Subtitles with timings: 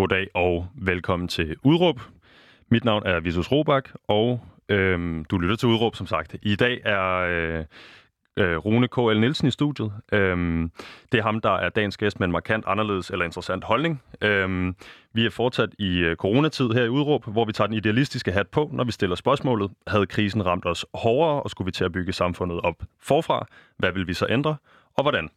[0.00, 2.00] Goddag og velkommen til Udråb.
[2.70, 6.36] Mit navn er Visus Robak, og øhm, du lytter til Udråb, som sagt.
[6.42, 7.64] I dag er øh,
[8.36, 9.20] øh, Rune K.L.
[9.20, 9.92] Nielsen i studiet.
[10.12, 10.70] Øhm,
[11.12, 14.02] det er ham, der er dagens gæst med en markant anderledes eller interessant holdning.
[14.20, 14.76] Øhm,
[15.12, 18.48] vi er fortsat i øh, coronatid her i Udråb, hvor vi tager den idealistiske hat
[18.48, 19.70] på, når vi stiller spørgsmålet.
[19.86, 23.46] Havde krisen ramt os hårdere, og skulle vi til at bygge samfundet op forfra?
[23.76, 24.56] Hvad vil vi så ændre,
[24.96, 25.28] og hvordan?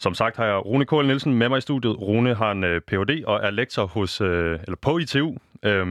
[0.00, 0.92] Som sagt har jeg Rune K.
[0.92, 2.00] Nielsen med mig i studiet.
[2.00, 3.24] Rune har en øh, Ph.D.
[3.26, 5.86] og er lektor hos, øh, eller på ITU, øh,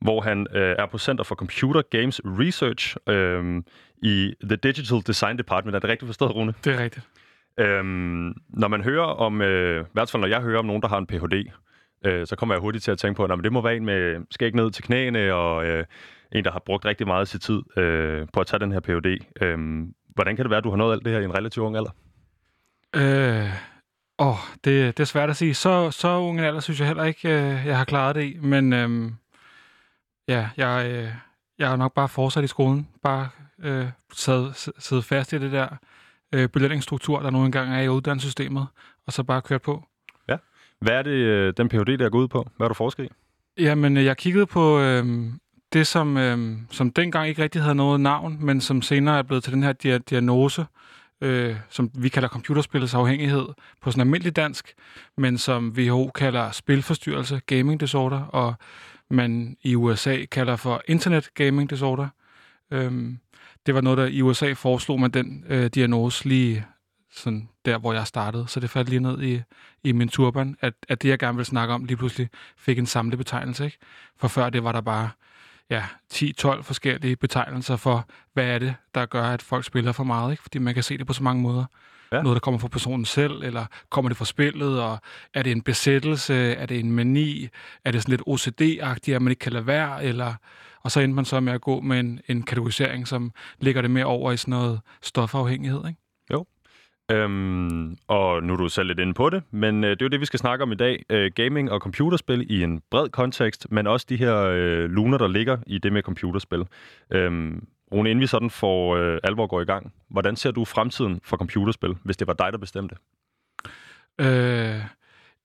[0.00, 3.62] hvor han øh, er på Center for Computer Games Research øh,
[4.02, 5.74] i The Digital Design Department.
[5.74, 6.54] Er det rigtigt forstået, Rune?
[6.64, 7.08] Det er rigtigt.
[7.60, 10.88] Øhm, når man hører om, øh, i hvert fald når jeg hører om nogen, der
[10.88, 11.50] har en Ph.D.,
[12.06, 14.20] øh, så kommer jeg hurtigt til at tænke på, at det må være en med
[14.30, 15.84] skæg ned til knæene, og øh,
[16.32, 18.80] en, der har brugt rigtig meget af sin tid øh, på at tage den her
[18.80, 19.18] Ph.D.
[19.40, 19.58] Øh,
[20.14, 21.76] hvordan kan det være, at du har nået alt det her i en relativt ung
[21.76, 21.90] alder?
[22.96, 23.50] Øh,
[24.18, 25.54] åh, det, det er svært at sige.
[25.54, 28.38] Så, så ung en alder synes jeg heller ikke, øh, jeg har klaret det i.
[28.42, 29.12] Men øh,
[30.28, 31.08] ja, jeg, øh,
[31.58, 32.88] jeg har nok bare fortsat i skolen.
[33.02, 33.28] Bare
[33.62, 35.68] øh, siddet, siddet fast i det der
[36.32, 38.66] øh, belønningsstruktur, der nu engang er i uddannelsessystemet,
[39.06, 39.84] og så bare kørt på.
[40.28, 40.36] Ja.
[40.80, 41.98] Hvad er det, øh, den Ph.D.
[41.98, 42.48] der går ud på?
[42.56, 43.08] Hvad har du forsket i?
[43.62, 45.32] Jamen, jeg kiggede på øh,
[45.72, 49.44] det, som, øh, som dengang ikke rigtig havde noget navn, men som senere er blevet
[49.44, 50.66] til den her dia- diagnose, øh,
[51.20, 53.46] øh, som vi kalder computerspillets afhængighed
[53.80, 54.74] på sådan almindelig dansk,
[55.16, 58.54] men som WHO kalder spilforstyrrelse, gaming disorder, og
[59.10, 62.08] man i USA kalder for internet gaming disorder.
[62.70, 63.18] Øhm,
[63.66, 66.66] det var noget, der i USA foreslog man den øh, diagnose lige
[67.10, 68.44] sådan der, hvor jeg startede.
[68.48, 69.42] Så det faldt lige ned i,
[69.84, 72.86] i min turban, at, at det, jeg gerne ville snakke om, lige pludselig fik en
[72.86, 73.64] samlet betegnelse.
[73.64, 73.78] Ikke?
[74.16, 75.10] For før det var der bare
[75.70, 75.84] ja,
[76.14, 80.30] 10-12 forskellige betegnelser for, hvad er det, der gør, at folk spiller for meget.
[80.30, 80.42] Ikke?
[80.42, 81.64] Fordi man kan se det på så mange måder.
[82.12, 82.22] Ja.
[82.22, 84.98] Noget, der kommer fra personen selv, eller kommer det fra spillet, og
[85.34, 87.48] er det en besættelse, er det en mani,
[87.84, 90.34] er det sådan lidt OCD-agtigt, at man ikke kan lade være, eller...
[90.82, 93.90] Og så endte man så med at gå med en, en kategorisering, som ligger det
[93.90, 96.00] mere over i sådan noget stofafhængighed, ikke?
[96.32, 96.46] Jo.
[97.10, 100.08] Øhm, og nu er du selv lidt inde på det, men øh, det er jo
[100.08, 101.04] det, vi skal snakke om i dag.
[101.10, 105.28] Øh, gaming og computerspil i en bred kontekst, men også de her øh, luner, der
[105.28, 106.64] ligger i det med computerspil.
[107.10, 111.20] Øhm, Rune, inden vi sådan får øh, alvor går i gang, hvordan ser du fremtiden
[111.24, 112.96] for computerspil, hvis det var dig, der bestemte?
[114.20, 114.82] Øh,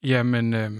[0.03, 0.71] jamen, øh,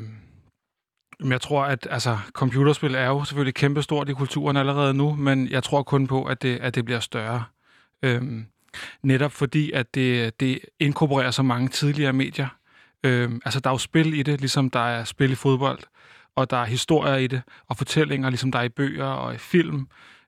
[1.31, 5.63] jeg tror, at altså, computerspil er jo selvfølgelig kæmpestort i kulturen allerede nu, men jeg
[5.63, 7.43] tror kun på, at det, at det bliver større.
[8.03, 8.21] Øh,
[9.03, 12.47] netop fordi, at det, det inkorporerer så mange tidligere medier.
[13.03, 15.79] Øh, altså, der er jo spil i det, ligesom der er spil i fodbold,
[16.35, 19.37] og der er historier i det, og fortællinger, ligesom der er i bøger og i
[19.37, 19.87] film.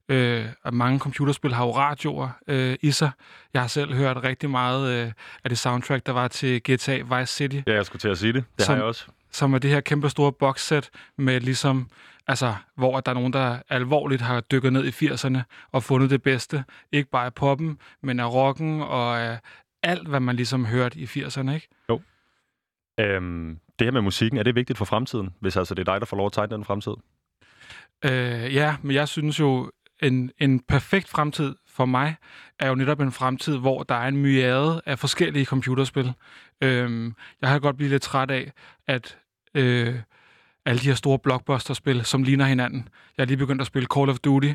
[0.10, 3.12] Øh, og mange computerspil har jo radioer øh, i sig.
[3.54, 5.12] Jeg har selv hørt rigtig meget øh,
[5.44, 7.60] af det soundtrack, der var til GTA Vice City.
[7.68, 8.44] Ja, jeg skulle til at sige det.
[8.58, 9.06] Det som, har jeg også.
[9.32, 11.90] Som er det her kæmpe store boxset med ligesom,
[12.28, 15.40] altså, hvor der er nogen, der alvorligt har dykket ned i 80'erne
[15.72, 16.64] og fundet det bedste.
[16.92, 19.40] Ikke bare af poppen, men af rocken og af
[19.84, 21.68] alt, hvad man ligesom hørte i 80'erne, ikke?
[21.90, 22.02] Jo.
[23.00, 26.02] Øhm, det her med musikken, er det vigtigt for fremtiden, hvis altså det er dig,
[26.02, 26.94] der får lov at tegne den fremtid?
[28.06, 29.72] Øh, ja, men jeg synes jo,
[30.02, 32.16] en, en perfekt fremtid for mig
[32.60, 36.14] er jo netop en fremtid, hvor der er en myriade af forskellige computerspil.
[36.62, 38.52] Øhm, jeg har godt blivet lidt træt af,
[38.88, 39.18] at
[39.56, 39.96] øh,
[40.66, 42.88] alle de her store blockbuster-spil, som ligner hinanden.
[43.18, 44.52] Jeg er lige begyndt at spille Call of Duty,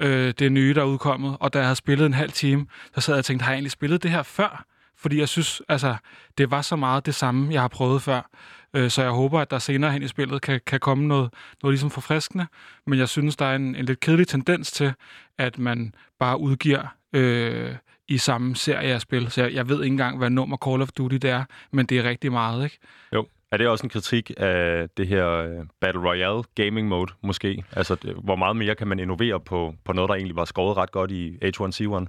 [0.00, 3.00] øh, det nye, der er udkommet, og da jeg havde spillet en halv time, så
[3.00, 4.64] sad jeg og tænkte, har jeg egentlig spillet det her før?
[4.96, 5.96] Fordi jeg synes, altså,
[6.38, 8.30] det var så meget det samme, jeg har prøvet før.
[8.74, 11.30] Øh, så jeg håber, at der senere hen i spillet kan, kan komme noget,
[11.62, 12.46] noget ligesom forfriskende.
[12.86, 14.92] Men jeg synes, der er en, en lidt kedelig tendens til,
[15.38, 17.74] at man bare udgiver øh,
[18.08, 19.30] i samme serie af spil.
[19.30, 21.98] Så jeg, jeg ved ikke engang, hvad nummer Call of Duty det er, men det
[21.98, 22.78] er rigtig meget, ikke?
[23.12, 23.26] Jo.
[23.52, 27.64] Er det også en kritik af det her øh, Battle Royale gaming mode, måske?
[27.72, 30.76] Altså, det, hvor meget mere kan man innovere på, på noget, der egentlig var skåret
[30.76, 32.06] ret godt i H1C1?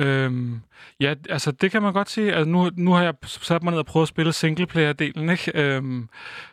[0.00, 0.60] Øhm,
[1.00, 2.32] ja, altså det kan man godt sige.
[2.32, 5.52] Altså, nu, nu har jeg sat mig ned og prøvet at spille singleplayer-delen, ikke?
[5.54, 6.08] Øhm,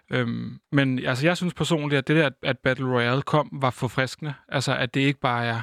[0.09, 4.33] øhm, men altså, jeg synes personligt, at det der, at Battle Royale kom, var forfriskende.
[4.50, 5.62] Altså, at det ikke bare er,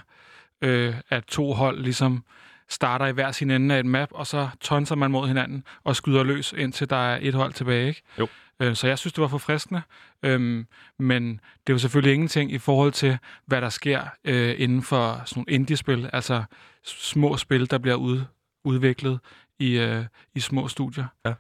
[0.63, 2.25] øh, at to hold ligesom
[2.69, 5.97] starter i hver sin ende af et map, og så tonser man mod hinanden og
[5.97, 8.03] skyder løs, indtil der er et hold tilbage, ikke?
[8.19, 8.29] Jo.
[8.61, 9.83] Øh, så jeg synes, det var forfriskende.
[10.23, 10.67] Øhm,
[10.99, 15.23] men det er jo selvfølgelig ingenting i forhold til, hvad der sker øh, inden for
[15.27, 16.45] sådan nogle indie-spil, altså
[16.85, 18.21] små spil, der bliver ud,
[18.65, 19.21] udviklet
[19.59, 20.05] i, øh,
[20.35, 21.07] i små studier.
[21.25, 21.33] Ja.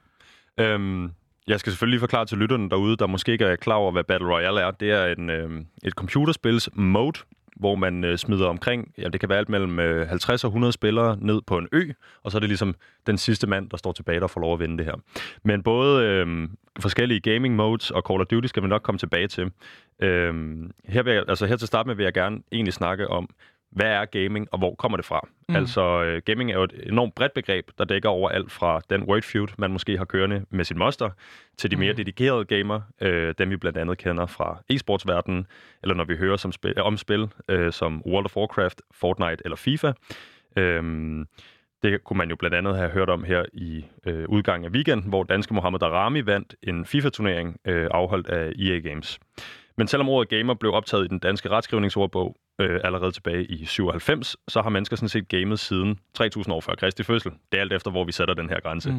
[0.58, 1.10] Øhm,
[1.46, 4.28] jeg skal selvfølgelig forklare til lytterne derude, der måske ikke er klar over, hvad Battle
[4.28, 4.70] Royale er.
[4.70, 7.18] Det er en, øh, et computerspils mode,
[7.56, 10.72] hvor man øh, smider omkring, ja, det kan være alt mellem øh, 50 og 100
[10.72, 11.90] spillere ned på en ø,
[12.22, 12.74] og så er det ligesom
[13.06, 14.94] den sidste mand, der står tilbage, der får lov at vinde det her.
[15.44, 16.48] Men både øh,
[16.80, 19.50] forskellige gaming modes og Call of Duty skal vi nok komme tilbage til.
[20.00, 20.34] Øh,
[20.84, 23.28] her, vil jeg, altså her til start med vil jeg gerne egentlig snakke om,
[23.70, 25.28] hvad er gaming, og hvor kommer det fra?
[25.48, 25.56] Mm.
[25.56, 29.02] Altså, øh, gaming er jo et enormt bredt begreb, der dækker over alt fra den
[29.02, 31.10] word feud, man måske har kørende med sin moster,
[31.58, 31.96] til de mere mm.
[31.96, 35.46] dedikerede gamer, øh, dem vi blandt andet kender fra e-sportsverdenen,
[35.82, 39.56] eller når vi hører som spil, om spil øh, som World of Warcraft, Fortnite eller
[39.56, 39.92] FIFA.
[40.56, 41.26] Øhm,
[41.82, 45.08] det kunne man jo blandt andet have hørt om her i øh, udgangen af weekenden,
[45.08, 49.20] hvor danske Mohamed Darami vandt en FIFA-turnering øh, afholdt af EA Games.
[49.76, 54.36] Men selvom ordet gamer blev optaget i den danske retskrivningsordbog øh, allerede tilbage i 97,
[54.48, 57.32] så har mennesker sådan set gamet siden 3000 år før Kristi fødsel.
[57.52, 58.90] Det er alt efter, hvor vi sætter den her grænse.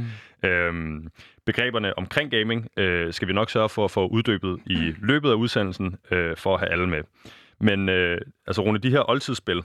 [0.43, 0.49] Mm.
[0.49, 1.07] Øhm,
[1.45, 5.33] begreberne omkring gaming øh, skal vi nok sørge for at få uddybet i løbet af
[5.33, 7.03] udsendelsen, øh, for at have alle med.
[7.59, 9.57] Men øh, altså, Rune, de her oldtidsspil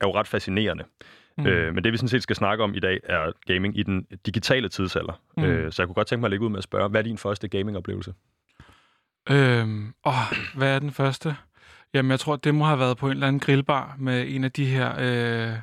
[0.00, 0.84] er jo ret fascinerende.
[1.38, 1.46] Mm.
[1.46, 4.06] Øh, men det, vi sådan set skal snakke om i dag, er gaming i den
[4.26, 5.20] digitale tidsalder.
[5.36, 5.44] Mm.
[5.44, 7.04] Øh, så jeg kunne godt tænke mig at lægge ud med at spørge, hvad er
[7.04, 8.14] din første gamingoplevelse?
[9.30, 10.12] Øhm, åh,
[10.54, 11.36] hvad er den første?
[11.94, 14.52] Jamen, jeg tror, det må have været på en eller anden grillbar med en af
[14.52, 15.58] de her øh,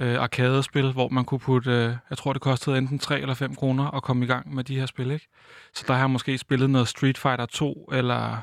[0.00, 3.54] øh, arkadespil, hvor man kunne putte, øh, jeg tror, det kostede enten 3 eller 5
[3.54, 5.28] kroner at komme i gang med de her spil, ikke?
[5.74, 8.36] Så der har jeg måske spillet noget Street Fighter 2, eller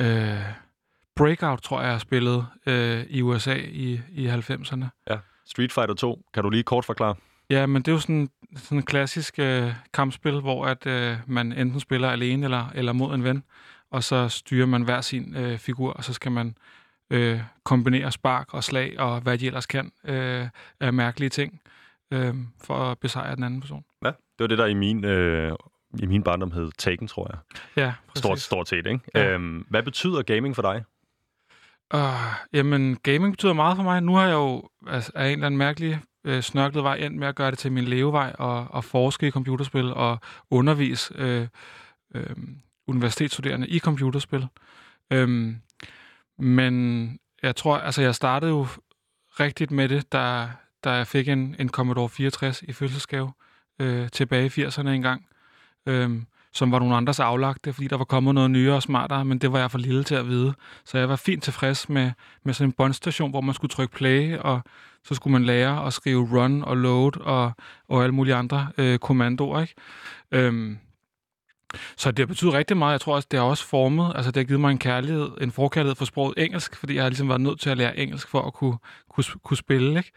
[0.00, 0.40] øh,
[1.16, 4.84] Breakout, tror jeg, jeg har spillet øh, i USA i, i 90'erne.
[5.10, 5.16] Ja,
[5.46, 7.14] Street Fighter 2, kan du lige kort forklare?
[7.50, 11.52] Ja, men det er jo sådan, sådan en klassisk øh, kampspil, hvor at øh, man
[11.52, 13.44] enten spiller alene eller, eller mod en ven,
[13.92, 16.56] og så styrer man hver sin øh, figur, og så skal man
[17.10, 20.48] øh, kombinere spark og slag og hvad de ellers kan øh,
[20.80, 21.60] af mærkelige ting
[22.10, 22.34] øh,
[22.64, 23.84] for at besejre den anden person.
[24.04, 25.52] Ja, det var det, der i min, øh,
[25.98, 27.38] i min barndom hed Taken, tror jeg.
[27.76, 28.24] Ja, præcis.
[28.24, 29.00] Stort, stort set, ikke?
[29.14, 29.30] Ja.
[29.30, 30.84] Øhm, hvad betyder gaming for dig?
[31.94, 32.00] Uh,
[32.52, 34.02] jamen, gaming betyder meget for mig.
[34.02, 37.28] Nu har jeg jo altså, af en eller anden mærkelig øh, snørklet vej ind med
[37.28, 40.18] at gøre det til min levevej og, og forske i computerspil og
[40.50, 41.48] undervise øh,
[42.14, 42.36] øh,
[42.92, 44.46] universitetsstuderende i computerspil.
[45.10, 45.56] Øhm,
[46.38, 48.66] men jeg tror, altså jeg startede jo
[49.40, 50.48] rigtigt med det, da,
[50.84, 53.32] da jeg fik en, en Commodore 64 i fødselsgave
[53.78, 55.26] øh, tilbage i 80'erne engang,
[55.86, 59.38] øhm, som var nogle andres aflagte, fordi der var kommet noget nyere og smartere, men
[59.38, 60.54] det var jeg for lille til at vide.
[60.84, 62.10] Så jeg var fint tilfreds med,
[62.42, 64.60] med sådan en båndstation, hvor man skulle trykke play, og
[65.04, 67.52] så skulle man lære at skrive run og load og,
[67.88, 69.60] og alle mulige andre øh, kommandoer.
[69.60, 69.74] Ikke?
[70.32, 70.78] Øhm,
[71.96, 72.92] så det betyder rigtig meget.
[72.92, 75.52] Jeg tror også, det har også formet, altså det har givet mig en kærlighed, en
[75.52, 78.42] forkærlighed for sproget engelsk, fordi jeg har ligesom været nødt til at lære engelsk for
[78.42, 78.78] at kunne,
[79.08, 80.12] kunne, kunne spille, ikke?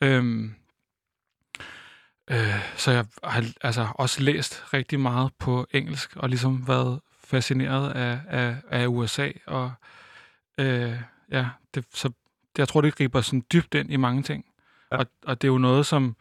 [0.00, 0.54] Øhm,
[2.30, 7.90] øh, så jeg har altså også læst rigtig meget på engelsk, og ligesom været fascineret
[7.90, 9.72] af, af, af USA, og
[10.58, 10.96] øh,
[11.30, 12.10] ja, det, så
[12.58, 14.44] jeg tror, det griber sådan dybt ind i mange ting.
[14.92, 14.96] Ja.
[14.96, 16.16] Og, og det er jo noget, som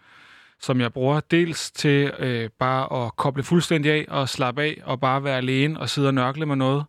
[0.61, 4.99] som jeg bruger dels til øh, bare at koble fuldstændig af og slappe af og
[4.99, 6.85] bare være alene og sidde og nørkle med noget,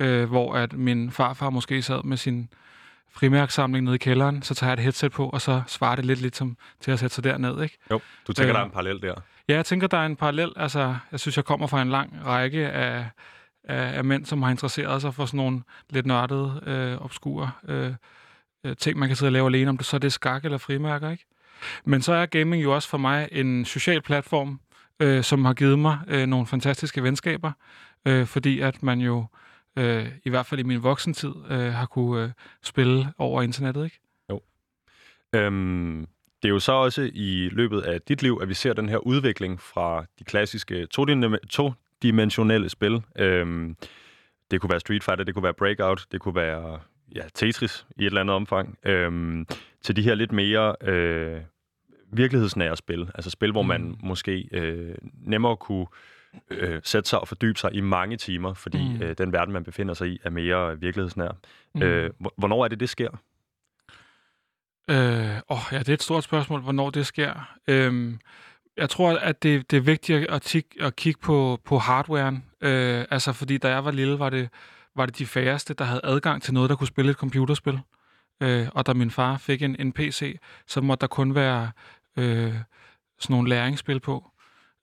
[0.00, 2.48] øh, hvor at min farfar måske sad med sin
[3.10, 6.20] frimærksamling nede i kælderen, så tager jeg et headset på, og så svarer det lidt,
[6.20, 7.62] lidt som til at sætte sig derned.
[7.62, 7.78] Ikke?
[7.90, 9.14] Jo, du tænker, øh, der er en parallel der?
[9.48, 10.52] Ja, jeg tænker, der er en parallel.
[10.56, 13.06] Altså, jeg synes, jeg kommer fra en lang række af,
[13.64, 17.92] af, af mænd, som har interesseret sig for sådan nogle lidt nørdede, øh, obskure øh,
[18.64, 20.58] øh ting, man kan sidde og lave alene, om det så er det skak eller
[20.58, 21.24] frimærker, ikke?
[21.84, 24.60] Men så er gaming jo også for mig en social platform,
[25.00, 27.52] øh, som har givet mig øh, nogle fantastiske venskaber,
[28.06, 29.26] øh, fordi at man jo,
[29.76, 32.30] øh, i hvert fald i min voksentid, øh, har kunne øh,
[32.62, 34.00] spille over internettet, ikke?
[34.30, 34.40] Jo.
[35.32, 36.06] Øhm,
[36.42, 38.98] det er jo så også i løbet af dit liv, at vi ser den her
[38.98, 43.02] udvikling fra de klassiske todimensionelle spil.
[43.18, 43.76] Øhm,
[44.50, 46.80] det kunne være Street Fighter, det kunne være Breakout, det kunne være
[47.14, 49.46] ja, Tetris i et eller andet omfang, øhm,
[49.82, 51.40] til de her lidt mere øh,
[52.12, 53.10] virkelighedsnære spil.
[53.14, 53.96] Altså spil, hvor man mm.
[54.02, 54.94] måske øh,
[55.26, 55.86] nemmere kunne
[56.50, 59.02] øh, sætte sig og fordybe sig i mange timer, fordi mm.
[59.02, 61.36] øh, den verden, man befinder sig i, er mere virkelighedsnær.
[61.74, 61.82] Mm.
[61.82, 63.10] Øh, hvornår er det, det sker?
[64.90, 67.56] Øh, oh, ja, det er et stort spørgsmål, hvornår det sker.
[67.68, 68.14] Øh,
[68.76, 72.44] jeg tror, at det, det er vigtigt at, tig, at kigge på, på hardwaren.
[72.60, 74.48] Øh, altså, fordi da jeg var lille, var det
[74.98, 77.80] var det de færreste, der havde adgang til noget, der kunne spille et computerspil.
[78.42, 81.70] Øh, og da min far fik en, en PC, så måtte der kun være
[82.16, 82.54] øh,
[83.18, 84.30] sådan nogle læringsspil på.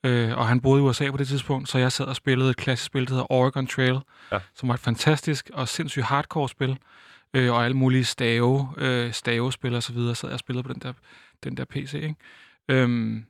[0.05, 2.57] Øh, og han boede i USA på det tidspunkt, så jeg sad og spillede et
[2.57, 3.99] klassisk spil, der hedder Oregon Trail,
[4.31, 4.39] ja.
[4.55, 6.77] som var et fantastisk og sindssygt hardcore spil.
[7.33, 10.73] Øh, og alle mulige stave, øh, stavespil og så videre, sad jeg og spillede på
[10.73, 10.93] den der,
[11.43, 11.93] den der PC.
[11.93, 12.15] Ikke?
[12.69, 13.25] Øhm,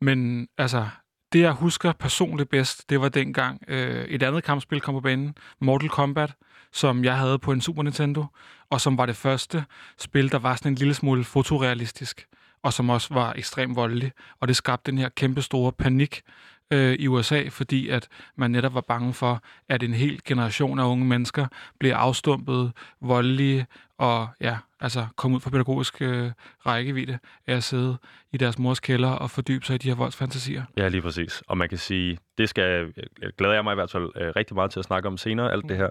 [0.00, 0.88] men altså,
[1.32, 5.34] det, jeg husker personligt bedst, det var dengang øh, et andet kampspil kom på banen,
[5.60, 6.32] Mortal Kombat,
[6.72, 8.26] som jeg havde på en Super Nintendo,
[8.70, 9.64] og som var det første
[9.98, 12.26] spil, der var sådan en lille smule fotorealistisk,
[12.62, 14.12] og som også var ekstremt voldelig.
[14.40, 16.22] Og det skabte den her kæmpe store panik
[16.70, 20.84] øh, i USA, fordi at man netop var bange for, at en hel generation af
[20.84, 21.46] unge mennesker
[21.80, 23.66] blev afstumpet, voldelige
[23.98, 26.30] og ja, altså komme ud fra pædagogisk øh,
[26.66, 27.98] rækkevidde af at sidde
[28.32, 30.62] i deres mors kælder og fordybe sig i de her voldsfantasier.
[30.76, 31.42] Ja, lige præcis.
[31.46, 32.92] Og man kan sige, det skal
[33.38, 35.64] glæder jeg mig i hvert fald øh, rigtig meget til at snakke om senere, alt
[35.68, 35.88] det her.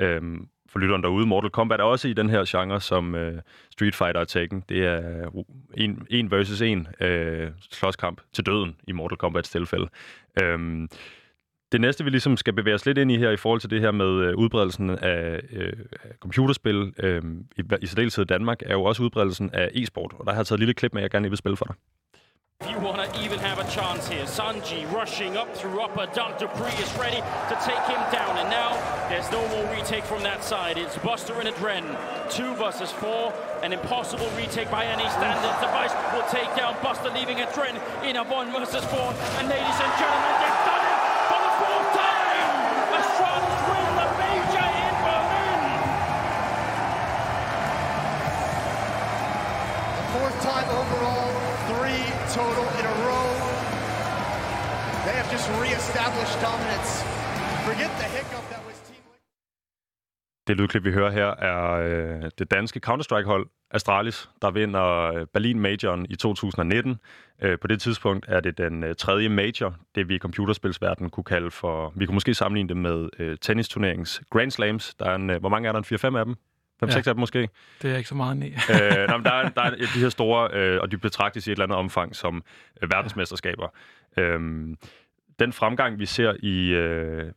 [0.00, 3.94] Øhm, for lytteren derude, Mortal Kombat er også i den her genre, som øh, Street
[3.94, 4.64] Fighter er Tekken.
[4.68, 5.30] Det er
[5.74, 9.88] en, en versus en øh, slåskamp til døden i Mortal Kombats tilfælde.
[10.42, 10.88] Øhm,
[11.72, 13.80] det næste, vi ligesom skal bevæge os lidt ind i her i forhold til det
[13.80, 15.72] her med øh, udbredelsen af øh,
[16.20, 17.22] computerspil, øh,
[17.56, 20.14] i, i særdeleshed Danmark, er jo også udbredelsen af e-sport.
[20.18, 21.74] Og der har jeg taget et lille klip med, jeg gerne vil spille for dig.
[22.60, 26.38] If you want to even have a chance here, Sanji rushing up through upper dunk.
[26.38, 28.38] Dupree is ready to take him down.
[28.38, 28.72] And now
[29.10, 30.78] there's no more retake from that side.
[30.78, 31.84] It's Buster and Adren.
[32.30, 33.30] Two versus four.
[33.62, 35.60] An impossible retake by any standards.
[35.60, 37.76] The Vice will take down Buster, leaving Adren
[38.08, 39.12] in a one versus four.
[39.36, 40.96] And ladies and gentlemen, they've done it
[41.28, 42.48] for the fourth time.
[42.96, 45.60] Astrons win the major in Berlin.
[49.92, 51.25] The fourth time overall,
[52.40, 53.28] total in a row.
[55.06, 56.90] They have just reestablished dominance.
[57.68, 59.02] Forget the hiccup that was Team
[60.46, 65.60] Det lydklip, vi hører her, er øh, det danske Counter-Strike-hold Astralis, der vinder øh, Berlin
[65.60, 66.96] Majoren i 2019.
[67.42, 71.24] Øh, på det tidspunkt er det den øh, tredje major, det vi i computerspilsverdenen kunne
[71.24, 71.92] kalde for...
[71.96, 74.94] Vi kunne måske sammenligne det med øh, tennisturneringens Grand Slams.
[74.94, 75.78] Der er en, øh, hvor mange er der?
[75.78, 76.36] En 4-5 af dem?
[76.84, 76.96] 5-6 ja.
[76.96, 77.48] af dem måske?
[77.82, 78.52] Det er ikke så meget nej.
[78.70, 81.50] øh, nej, men der, er, der er de her store, øh, og de betragtes i
[81.50, 82.42] et eller andet omfang som
[82.82, 83.68] øh, verdensmesterskaber.
[84.16, 84.22] Ja.
[84.22, 84.76] Øhm,
[85.38, 87.32] den fremgang, vi ser i, øh,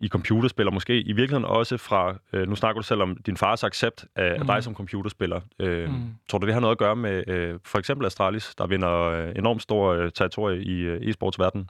[0.00, 3.36] i computerspil, og måske i virkeligheden også fra, øh, nu snakker du selv om din
[3.36, 4.46] fars accept af mm.
[4.46, 5.40] dig som computerspiller.
[5.58, 6.14] Øh, mm.
[6.28, 9.32] Tror du, det har noget at gøre med øh, for eksempel Astralis, der vinder øh,
[9.36, 11.66] enormt stor øh, territorie i øh, e-sportsverdenen?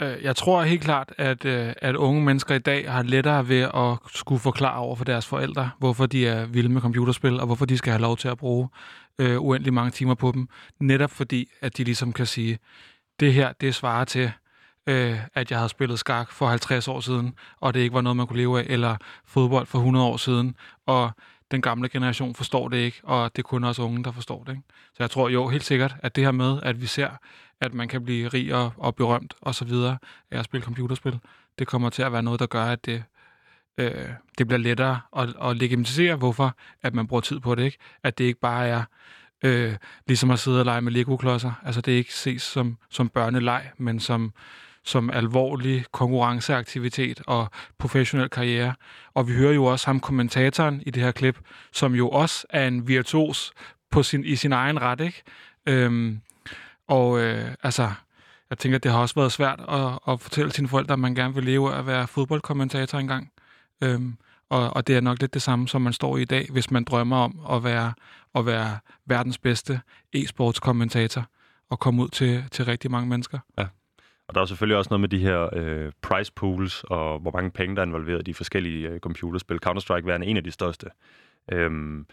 [0.00, 3.60] Øh, jeg tror helt klart, at, øh, at unge mennesker i dag har lettere ved
[3.60, 7.66] at skulle forklare over for deres forældre, hvorfor de er vilde med computerspil, og hvorfor
[7.66, 8.68] de skal have lov til at bruge
[9.18, 10.48] øh, uendelig mange timer på dem.
[10.80, 12.58] Netop fordi, at de ligesom kan sige,
[13.20, 14.32] det her, det svarer til,
[14.86, 18.16] øh, at jeg havde spillet skak for 50 år siden, og det ikke var noget,
[18.16, 18.96] man kunne leve af, eller
[19.26, 20.56] fodbold for 100 år siden,
[20.86, 21.10] og
[21.50, 24.52] den gamle generation forstår det ikke, og det er kun også unge, der forstår det.
[24.52, 24.62] Ikke?
[24.68, 27.10] Så jeg tror jo helt sikkert, at det her med, at vi ser,
[27.62, 29.98] at man kan blive rig og, og berømt og så videre
[30.30, 31.18] af at spille computerspil,
[31.58, 33.04] det kommer til at være noget, der gør, at det,
[33.78, 37.64] øh, det bliver lettere at, at legitimisere, hvorfor at man bruger tid på det.
[37.64, 37.78] ikke.
[38.02, 38.82] At det ikke bare er
[39.44, 39.76] øh,
[40.06, 41.52] ligesom at sidde og lege med Lego-klodser.
[41.64, 44.32] Altså det ikke ses som, som børneleg, men som,
[44.84, 48.74] som alvorlig konkurrenceaktivitet og professionel karriere.
[49.14, 51.38] Og vi hører jo også ham kommentatoren i det her klip,
[51.72, 53.52] som jo også er en virtuos
[53.90, 55.22] på sin, i sin egen ret, ikke?
[55.66, 56.20] Øhm,
[56.88, 57.90] og øh, altså,
[58.50, 61.34] jeg tænker, det har også været svært at, at fortælle sine forældre, at man gerne
[61.34, 63.32] vil leve af at være fodboldkommentator engang.
[63.82, 64.16] Øhm,
[64.48, 66.70] og, og det er nok lidt det samme, som man står i i dag, hvis
[66.70, 67.92] man drømmer om at være,
[68.34, 69.80] at være verdens bedste
[70.12, 71.24] e-sportskommentator
[71.70, 73.38] og komme ud til, til rigtig mange mennesker.
[73.58, 73.66] Ja.
[74.28, 77.50] Og der er selvfølgelig også noget med de her øh, price pools, og hvor mange
[77.50, 79.58] penge, der er involveret i de forskellige øh, computerspil.
[79.66, 80.86] Counter-Strike er en af de største.
[81.52, 82.06] Øhm,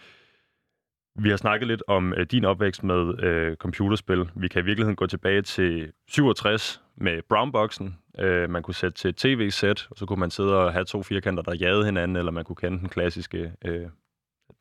[1.15, 4.29] vi har snakket lidt om øh, din opvækst med øh, computerspil.
[4.35, 7.97] Vi kan i virkeligheden gå tilbage til 67 med Brownboxen.
[8.19, 11.03] Øh, man kunne sætte til et tv-sæt, og så kunne man sidde og have to
[11.03, 13.87] firkanter, der jagede hinanden, eller man kunne kende den klassiske øh,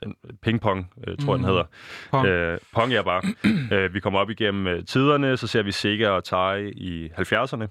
[0.04, 1.44] den, ping-pong, øh, tror jeg, mm.
[1.44, 1.64] den hedder.
[2.10, 2.26] Pong.
[2.26, 3.22] Øh, pong, ja bare.
[3.76, 7.66] øh, vi kommer op igennem øh, tiderne, så ser vi Sega og Tai i 70'erne,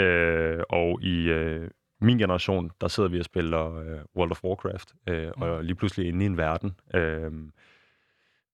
[0.00, 4.88] øh, og i øh, min generation, der sidder vi og spiller øh, World of Warcraft,
[5.08, 5.42] øh, mm.
[5.42, 7.30] og lige pludselig inde i en verden, øh,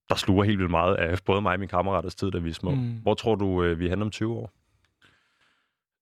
[0.09, 2.55] der sluger helt vildt meget af både mig og min kammeraters tid, da vi er
[2.55, 2.71] små.
[2.71, 2.99] Mm.
[3.03, 4.53] Hvor tror du, øh, vi er om 20 år?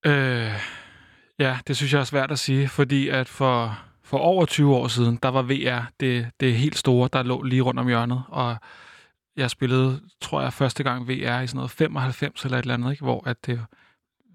[0.07, 0.53] Øh,
[1.39, 4.89] ja, det synes jeg er svært at sige, fordi at for for over 20 år
[4.89, 8.57] siden, der var VR det, det helt store, der lå lige rundt om hjørnet, og
[9.37, 12.91] jeg spillede, tror jeg, første gang VR i sådan noget 95 eller et eller andet,
[12.91, 13.05] ikke?
[13.05, 13.61] hvor at det,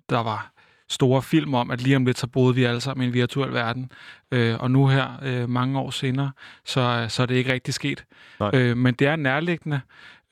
[0.09, 0.51] der var
[0.89, 3.53] store film om, at lige om lidt, så boede vi alle sammen i en virtuel
[3.53, 3.91] verden.
[4.31, 6.31] Øh, og nu her, øh, mange år senere,
[6.65, 8.05] så, så er det ikke rigtig sket.
[8.53, 9.81] Øh, men det er nærliggende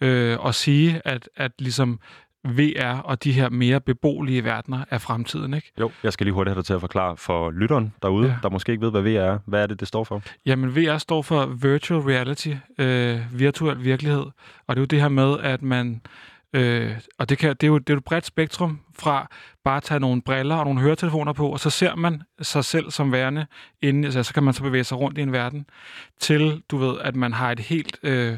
[0.02, 2.00] øh, at sige, at, at ligesom
[2.44, 5.72] VR og de her mere beboelige verdener af fremtiden, ikke?
[5.80, 8.36] Jo, jeg skal lige hurtigt have dig til at forklare for lytteren derude, ja.
[8.44, 9.40] der måske ikke ved, hvad VR er.
[9.46, 10.22] Hvad er det, det står for?
[10.46, 14.26] Jamen, VR står for Virtual Reality, øh, virtuel virkelighed.
[14.68, 16.02] Og det er jo det her med, at man
[16.54, 19.30] Øh, og det, kan, det, er jo, det er jo et bredt spektrum fra
[19.64, 22.92] bare at tage nogle briller og nogle høretelefoner på, og så ser man sig selv
[22.92, 23.46] som værende
[23.82, 25.66] inden, altså så kan man så bevæge sig rundt i en verden,
[26.20, 27.98] til du ved, at man har et helt...
[28.04, 28.38] Øh,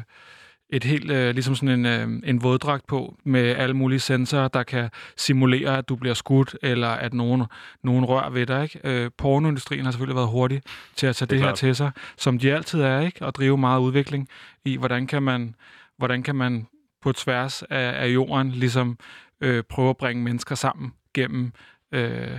[0.72, 4.62] et helt, øh, ligesom sådan en, øh, en våddragt på, med alle mulige sensorer, der
[4.62, 7.42] kan simulere, at du bliver skudt, eller at nogen,
[7.82, 8.62] nogen rører ved dig.
[8.62, 8.80] Ikke?
[8.84, 10.62] Øh, pornoindustrien har selvfølgelig været hurtig
[10.96, 11.58] til at tage det, Det er det her klart.
[11.58, 13.26] til sig, som de altid er, ikke?
[13.26, 14.28] og drive meget udvikling
[14.64, 15.54] i, hvordan kan man,
[15.98, 16.66] hvordan kan man
[17.02, 18.98] på tværs af, af jorden ligesom
[19.40, 21.52] øh, prøve at bringe mennesker sammen gennem
[21.92, 22.38] øh,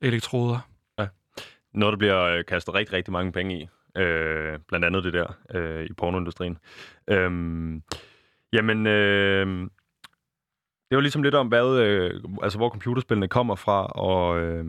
[0.00, 0.58] elektroder.
[0.98, 1.06] Ja.
[1.74, 3.68] Noget, der bliver øh, kastet rigtig, rigtig mange penge i.
[4.00, 6.58] Øh, blandt andet det der øh, i pornoindustrien.
[7.08, 7.82] Øhm,
[8.52, 9.46] jamen, øh,
[10.90, 14.64] det var ligesom lidt om, hvad, øh, altså, hvor computerspillene kommer fra, og, øh,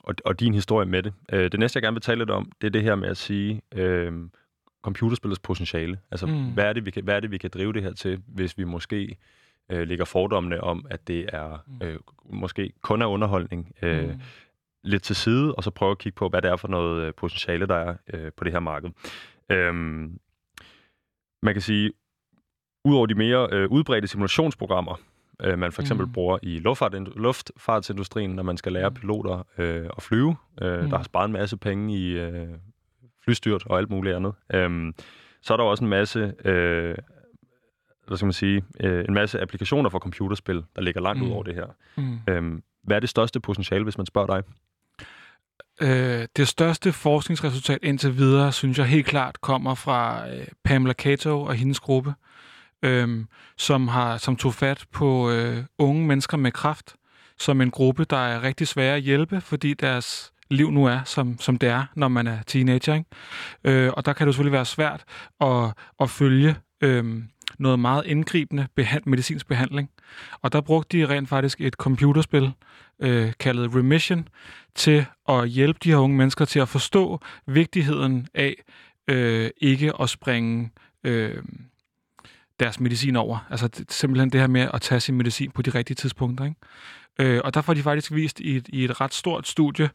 [0.00, 1.12] og, og din historie med det.
[1.32, 3.16] Øh, det næste, jeg gerne vil tale lidt om, det er det her med at
[3.16, 4.12] sige, øh,
[4.82, 5.98] computerspillets potentiale.
[6.10, 6.32] Altså, Mm.
[6.32, 6.52] mm.
[6.52, 8.58] hvad, er det, vi kan, hvad er det, vi kan drive det her til, hvis
[8.58, 9.16] vi måske
[9.70, 11.96] øh, lægger fordommene om, at det er øh,
[12.30, 14.20] måske kun er underholdning, øh, Mm.
[14.84, 17.14] lidt til side, og så prøve at kigge på, hvad det er for noget øh,
[17.16, 18.90] potentiale, der er øh, på det her marked.
[19.50, 20.18] Øhm,
[21.42, 21.92] man kan sige,
[22.84, 25.00] udover de mere øh, udbredte simulationsprogrammer,
[25.42, 26.08] øh, man for eksempel Mm.
[26.08, 26.12] mm.
[26.12, 28.94] bruger i luftfart, luftfartsindustrien, når man skal lære Mm.
[28.94, 30.88] piloter øh, at flyve, øh, Mm.
[30.90, 32.48] der har sparet en masse penge i øh,
[33.28, 34.32] flystyrt og alt muligt andet.
[34.54, 34.94] Øhm,
[35.42, 36.94] så er der også en masse, øh,
[38.06, 41.26] hvad skal man sige, øh, en masse applikationer for computerspil, der ligger langt Mm.
[41.28, 41.66] ud over det her.
[41.96, 42.18] Mm.
[42.28, 44.42] Øhm, hvad er det største potentiale, hvis man spørger dig?
[45.80, 51.42] Øh, det største forskningsresultat indtil videre, synes jeg helt klart, kommer fra øh, Pamela Cato
[51.42, 52.14] og hendes gruppe,
[52.82, 53.24] øh,
[53.56, 56.94] som har som tog fat på øh, unge mennesker med kræft,
[57.38, 61.38] som en gruppe, der er rigtig svære at hjælpe, fordi deres liv nu er, som,
[61.40, 62.94] som det er, når man er teenager.
[62.94, 63.06] Ikke?
[63.64, 65.04] Øh, og der kan det selvfølgelig være svært
[65.40, 67.22] at, at følge øh,
[67.58, 69.90] noget meget indgribende behand, medicinsk behandling.
[70.42, 72.52] Og der brugte de rent faktisk et computerspil,
[73.02, 74.28] øh, kaldet Remission,
[74.74, 78.54] til at hjælpe de her unge mennesker til at forstå vigtigheden af
[79.08, 80.70] øh, ikke at springe
[81.04, 81.42] øh,
[82.60, 83.46] deres medicin over.
[83.50, 86.44] Altså det, simpelthen det her med at tage sin medicin på de rigtige tidspunkter.
[86.44, 86.56] Ikke?
[87.18, 89.90] Øh, og der får de faktisk vist i et, i et ret stort studie,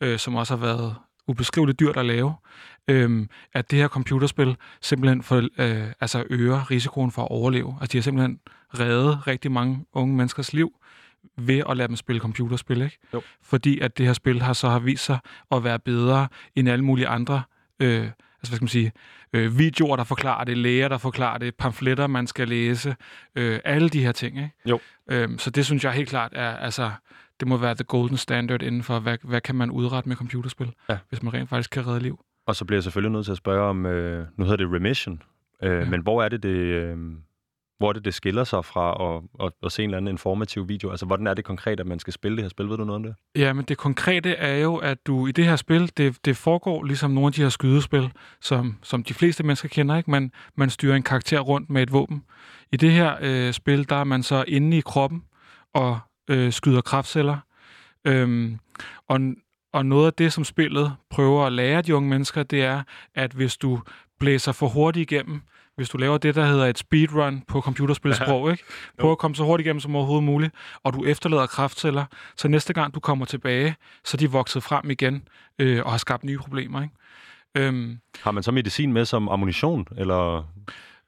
[0.00, 2.34] øh, som også har været ubeskriveligt dyrt at lave,
[2.88, 7.76] øh, at det her computerspil simpelthen for, øh, altså øger risikoen for at overleve.
[7.80, 8.40] Altså de har simpelthen
[8.78, 10.72] reddet rigtig mange unge menneskers liv
[11.36, 12.98] ved at lade dem spille computerspil, ikke?
[13.14, 13.22] Jo.
[13.42, 15.18] Fordi at det her spil har så har vist sig
[15.50, 17.42] at være bedre end alle mulige andre
[17.80, 18.92] øh, altså hvad skal man sige,
[19.32, 22.96] øh, videoer, der forklarer det, læger, der forklarer det, pamfletter, man skal læse,
[23.36, 24.36] øh, alle de her ting.
[24.36, 24.50] Ikke?
[24.66, 24.80] Jo.
[25.10, 26.90] Øhm, så det synes jeg helt klart er, altså,
[27.40, 30.72] det må være the golden standard inden for, hvad, hvad kan man udrette med computerspil,
[30.88, 30.98] Ja.
[31.08, 32.20] hvis man rent faktisk kan redde liv.
[32.46, 35.22] Og så bliver jeg selvfølgelig nødt til at spørge om, øh, nu hedder det remission,
[35.62, 35.84] øh, Ja.
[35.90, 36.96] men hvor er det, det, øh,
[37.78, 40.68] hvor er det, det skiller sig fra at, at, at se en eller anden informativ
[40.68, 40.90] video?
[40.90, 42.68] Altså, hvordan er det konkret, at man skal spille det her spil?
[42.68, 43.14] Ved du noget om det?
[43.36, 46.84] Ja, men det konkrete er jo, at du i det her spil, det, det foregår
[46.84, 50.10] ligesom nogle af de her skydespil, som, som de fleste mennesker kender, ikke?
[50.10, 52.24] Man, man styrer en karakter rundt med et våben.
[52.72, 55.22] I det her øh, spil, der er man så inde i kroppen
[55.74, 57.38] og øh, skyder kraftceller.
[58.04, 58.58] Øhm,
[59.08, 59.20] og,
[59.72, 62.82] og noget af det, som spillet prøver at lære de unge mennesker, det er,
[63.14, 63.80] at hvis du
[64.20, 65.40] blæser for hurtigt igennem,
[65.76, 68.64] hvis du laver det, der hedder et speedrun på computerspilsprog, ikke?
[68.98, 72.04] Prøv at komme så hurtigt igennem som overhovedet muligt, og du efterlader kraftceller,
[72.36, 75.98] så næste gang du kommer tilbage, så er de vokset frem igen øh, og har
[75.98, 76.82] skabt nye problemer.
[76.82, 76.94] Ikke?
[77.54, 79.88] Øhm, Har man så medicin med som ammunition?
[79.96, 80.44] Eller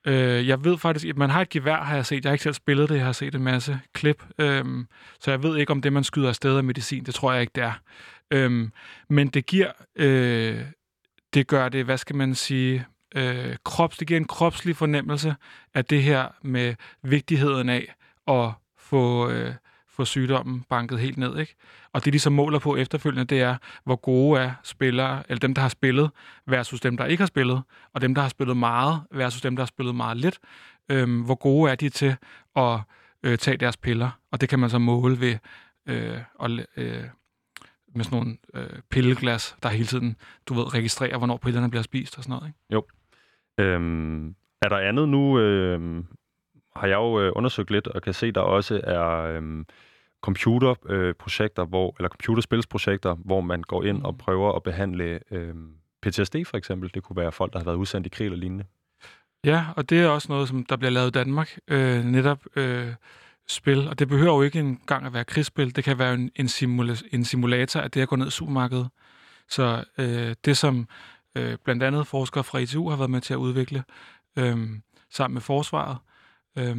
[0.06, 2.24] øh, jeg ved faktisk, at man har et gevær, har jeg set.
[2.24, 4.24] Jeg har ikke selv spillet det, jeg har set en masse klip.
[4.38, 4.86] Øhm,
[5.20, 7.52] så jeg ved ikke, om det, man skyder afsted af medicin, det tror jeg ikke,
[7.54, 7.72] det er.
[8.30, 8.72] Øhm,
[9.08, 10.60] men det giver, øh,
[11.34, 15.34] det gør det, hvad skal man sige, øh, krops, det giver en kropslig fornemmelse
[15.74, 17.94] af det her med vigtigheden af
[18.28, 19.54] at få, øh,
[20.00, 21.38] få sygdommen banket helt ned.
[21.38, 21.54] Ikke?
[21.92, 25.54] Og det, de så måler på efterfølgende, det er, hvor gode er spillere, eller dem,
[25.54, 26.10] der har spillet,
[26.46, 27.62] versus dem, der ikke har spillet,
[27.94, 30.38] og dem, der har spillet meget, versus dem, der har spillet meget lidt.
[30.90, 32.16] Øhm, hvor gode er de til
[32.56, 32.80] at
[33.22, 34.10] øh, tage deres piller?
[34.32, 35.36] Og det kan man så måle ved
[35.88, 37.04] øh, at, øh,
[37.94, 42.18] med sådan nogle øh, pilleglas, der hele tiden, du ved, registrerer, hvornår pillerne bliver spist
[42.18, 42.46] og sådan noget.
[42.46, 42.58] Ikke?
[42.72, 42.84] Jo.
[43.58, 44.28] Øhm,
[44.62, 45.38] er der andet nu?
[45.38, 46.04] Øh,
[46.76, 49.64] har jeg jo øh, undersøgt lidt, og kan se, der også er øh,
[50.20, 54.18] computerprojekter, hvor, eller computerspilsprojekter, hvor man går ind og Mm.
[54.18, 55.54] prøver at behandle øh,
[56.02, 56.90] PTSD for eksempel.
[56.94, 58.64] Det kunne være folk, der har været udsendt i krig eller lignende.
[59.44, 61.58] Ja, og det er også noget, som der bliver lavet i Danmark.
[61.68, 62.94] Øh, netop øh,
[63.48, 65.76] spil, og det behøver jo ikke engang at være krigsspil.
[65.76, 68.88] Det kan være en, en, simula- en simulator af det at gå ned i supermarkedet.
[69.48, 70.88] Så øh, det, som
[71.36, 73.84] øh, blandt andet forskere fra ITU har været med til at udvikle,
[74.38, 74.58] øh,
[75.10, 75.96] sammen med forsvaret,
[76.58, 76.76] øh,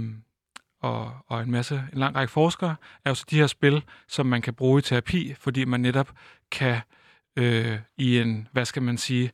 [0.81, 4.25] og, og en masse, en lang række forskere, er jo så de her spil, som
[4.25, 6.11] man kan bruge i terapi, fordi man netop
[6.51, 6.81] kan
[7.35, 9.31] øh, i en, hvad skal man sige,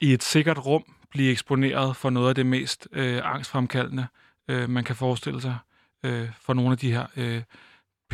[0.00, 4.06] i et sikkert rum blive eksponeret for noget af det mest øh, angstfremkaldende,
[4.48, 5.56] øh, man kan forestille sig
[6.02, 7.42] øh, for nogle af de her øh,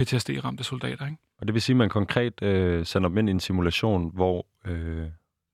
[0.01, 1.07] PTSD-ramte soldater.
[1.07, 1.19] Ikke?
[1.39, 4.47] Og det vil sige, at man konkret øh, sender dem ind i en simulation, hvor
[4.65, 5.07] øh,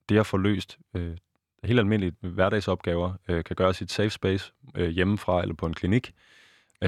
[0.08, 1.16] det at få løst øh,
[1.64, 5.74] helt almindelige hverdagsopgaver øh, kan gøres i et safe space øh, hjemmefra eller på en
[5.74, 6.14] klinik.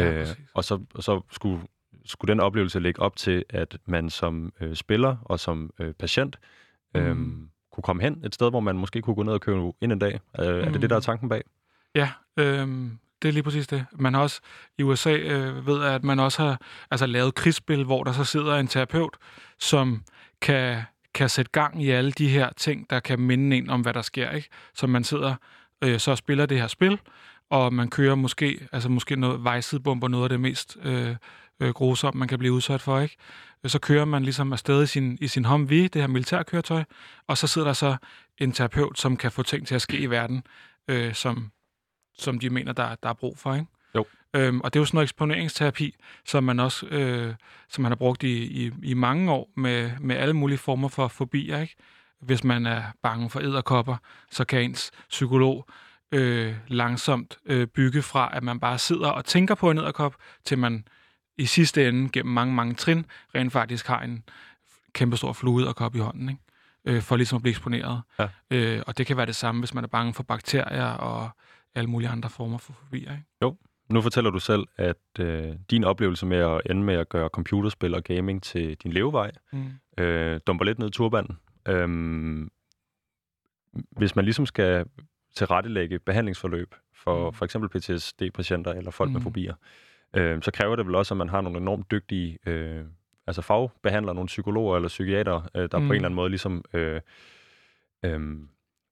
[0.01, 1.61] Ja, øh, og så, og så skulle,
[2.05, 6.39] skulle den oplevelse lægge op til, at man som øh, spiller og som øh, patient
[6.97, 7.49] øh, Mm.
[7.73, 9.99] kunne komme hen et sted, hvor man måske kunne gå ned og købe ind en
[9.99, 10.21] dag.
[10.41, 11.05] Øh, Er det det, der er Mm.
[11.05, 11.43] tanken bag?
[11.95, 13.87] Ja, øhm, det er lige præcis det.
[13.93, 14.41] Man har også
[14.79, 18.57] i USA øh, ved, at man også har altså, lavet krigsspil, hvor der så sidder
[18.57, 19.17] en terapeut,
[19.59, 20.03] som
[20.41, 20.83] kan,
[21.15, 24.03] kan sætte gang i alle de her ting, der kan minde en om, hvad der
[24.03, 24.31] sker.
[24.31, 24.49] Ikke?
[24.75, 25.35] Så man sidder
[25.85, 26.99] øh, så spiller det her spil,
[27.51, 31.17] og man kører måske, altså måske noget vejsidebomber, noget af det mest øh,
[31.61, 33.01] øh, grusomme, man kan blive udsat for.
[33.01, 33.17] Ikke?
[33.67, 36.85] Så kører man ligesom afsted i sin, i sin Humvee, det her militærkøretøj,
[37.27, 37.97] og så sidder der så
[38.39, 40.43] en terapeut, som kan få ting til at ske i verden,
[40.89, 41.51] øh, som,
[42.19, 43.55] som de mener, der, der er brug for.
[43.55, 43.67] Ikke?
[43.95, 44.05] Jo.
[44.35, 47.35] Øhm, og det er jo sådan noget eksponeringsterapi, som man også øh,
[47.69, 51.09] som man har brugt i, i, i mange år med, med alle mulige former for
[51.09, 51.61] fobier.
[51.61, 51.77] Ikke?
[52.21, 53.97] Hvis man er bange for æderkopper,
[54.31, 55.67] så kan ens psykolog
[56.17, 60.59] øh, langsomt øh, bygge fra, at man bare sidder og tænker på en æderkop, til
[60.59, 60.89] man
[61.39, 64.25] i sidste ende, gennem mange, mange trin, rent faktisk har en
[64.93, 66.41] kæmpestor flueæderkop i hånden, ikke?
[66.85, 68.03] Øh, for ligesom at blive eksponeret.
[68.19, 68.29] Ja.
[68.51, 71.31] Øh, og det kan være det samme, hvis man er bange for bakterier og
[71.75, 73.13] alle mulige andre former for fobier.
[73.13, 73.25] Ikke?
[73.91, 77.95] Nu fortæller du selv, at øh, din oplevelse med at ende med at gøre computerspil
[77.95, 80.03] og gaming til din levevej, Mm.
[80.05, 81.39] øh, dumper lidt ned i turbanden.
[81.69, 82.51] Øhm,
[83.91, 84.85] hvis man ligesom skal
[85.37, 87.33] tilrettelægge behandlingsforløb for Mm.
[87.35, 89.13] for eksempel PTSD-patienter eller folk mm.
[89.15, 89.55] med fobier,
[90.17, 92.85] øh, så kræver det vel også, at man har nogle enormt dygtige øh,
[93.27, 95.71] altså fagbehandlere, nogle psykologer eller psykiater, øh, der mm.
[95.71, 95.91] på en Mm.
[95.93, 97.01] eller anden måde ligesom øh,
[98.05, 98.21] øh,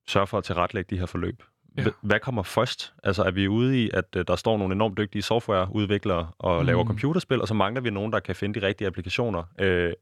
[0.08, 1.42] sørger for at tilrettelægge de her forløb.
[1.78, 1.84] Ja.
[2.02, 2.94] Hvad kommer først?
[3.04, 6.66] Altså er vi ude i, at øh, der står nogle enormt dygtige softwareudviklere og mm.
[6.66, 9.42] laver computerspil, og så mangler vi nogen, der kan finde de rigtige applikationer?
[9.60, 9.92] Øh,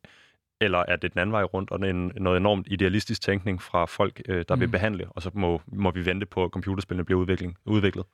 [0.65, 4.23] eller er det den anden vej rundt, og en, noget enormt idealistisk tænkning fra folk,
[4.29, 4.61] øh, der mm.
[4.61, 8.05] vil behandle, og så må, må vi vente på, at computerspillene bliver udvikling, udviklet?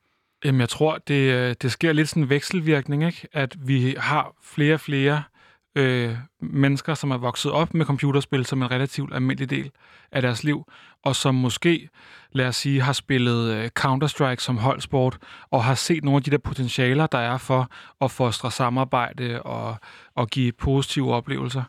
[0.45, 3.29] Jamen, jeg tror, det, øh, det sker lidt sådan en vekselvirkning, ikke?
[3.33, 5.23] at vi har flere og flere
[5.79, 9.71] øh, mennesker, som er vokset op med computerspil som en relativt almindelig del
[10.13, 10.65] af deres liv,
[11.05, 11.89] og som måske,
[12.33, 15.19] lad os sige, har spillet øh, Counter-Strike som holdsport,
[15.51, 19.77] og har set nogle af de der potentialer, der er for at fostre samarbejde og,
[20.15, 21.63] og give positive oplevelser,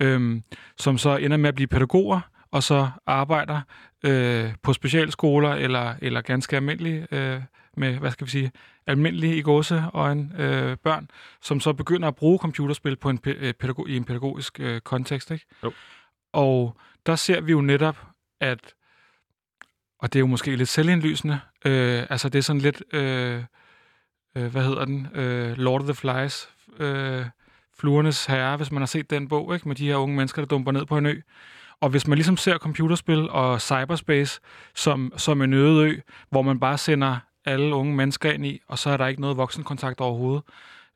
[0.00, 0.40] øh,
[0.76, 3.60] som så ender med at blive pædagoger, og så arbejder
[4.04, 7.42] øh, på specialskoler eller, eller ganske almindelige øh,
[7.76, 8.52] med, hvad skal vi sige,
[8.86, 11.08] almindelige i gåse og en øh, børn,
[11.42, 15.30] som så begynder at bruge computerspil på en øh, pædago- i en pædagogisk øh, kontekst.
[15.30, 15.46] Ikke?
[15.64, 15.72] Jo.
[16.32, 18.06] Og der ser vi jo netop,
[18.40, 18.74] at,
[19.98, 23.44] og det er jo måske lidt selvindlysende, øh, altså det er sådan lidt, øh,
[24.36, 27.26] øh, hvad hedder den, øh, Lord of the Flies, øh,
[27.78, 29.68] Fluernes Herre, hvis man har set den bog, ikke?
[29.68, 31.20] med de her unge mennesker, der dumper ned på en ø.
[31.80, 34.40] Og hvis man ligesom ser computerspil og cyberspace
[34.74, 38.78] som, som en øde ø, hvor man bare sender alle unge mennesker ind i, og
[38.78, 40.42] så er der ikke noget voksenkontakt overhovedet,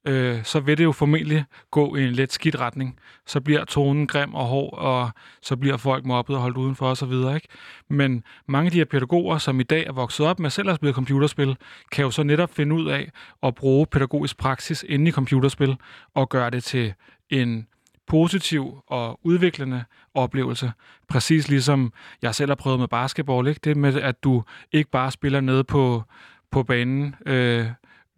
[0.07, 2.99] øh, så vil det jo formentlig gå i en lidt skidt retning.
[3.27, 5.11] Så bliver tonen grim og hård, og
[5.43, 7.13] så bliver folk mobbet og holdt udenfor osv.
[7.13, 7.49] Ikke?
[7.89, 10.77] Men mange af de her pædagoger, som i dag er vokset op med selv at
[10.77, 11.57] spille computerspil,
[11.93, 13.11] kan jo så netop finde ud af
[13.43, 15.77] at bruge pædagogisk praksis inde i computerspil
[16.15, 16.95] og gøre det til
[17.31, 17.67] en
[18.11, 20.73] positiv og udviklende oplevelse.
[21.09, 21.93] Præcis ligesom
[22.23, 23.49] jeg selv har prøvet med basketball.
[23.49, 23.61] Ikke?
[23.65, 24.43] Det med, at du
[24.73, 26.03] ikke bare spiller nede på,
[26.51, 27.67] på banen øh,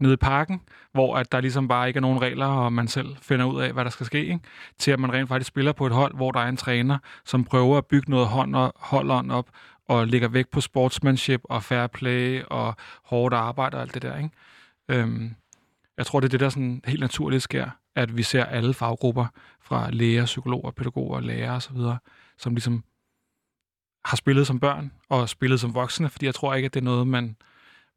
[0.01, 0.61] nede i parken,
[0.93, 3.73] hvor at der ligesom bare ikke er nogen regler, og man selv finder ud af,
[3.73, 4.41] hvad der skal ske, ikke?
[4.79, 7.45] til at man rent faktisk spiller på et hold, hvor der er en træner, som
[7.45, 9.51] prøver at bygge noget hånd og, holdånd op,
[9.89, 14.17] og lægger vægt på sportsmanship og fair play og hårdt arbejde og alt det der.
[14.17, 14.31] Ikke?
[14.89, 15.35] Øhm,
[15.99, 19.27] jeg tror, det er det, der sådan helt naturligt sker, at vi ser alle faggrupper
[19.61, 21.77] fra læger, psykologer, pædagoger, lærere osv.,
[22.37, 22.85] som ligesom
[24.05, 26.85] har spillet som børn og spillet som voksne, fordi jeg tror ikke, at det er
[26.85, 27.37] noget, man,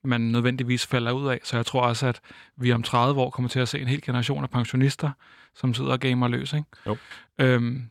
[0.04, 1.40] man nødvendigvis falder ud af.
[1.44, 2.22] Så jeg tror også, at
[2.56, 5.12] vi om 30 år kommer til at se en hel generation af pensionister,
[5.56, 6.54] som sidder og gamer løs.
[6.54, 6.66] Ikke?
[6.86, 6.98] Jo.
[7.38, 7.90] Øhm,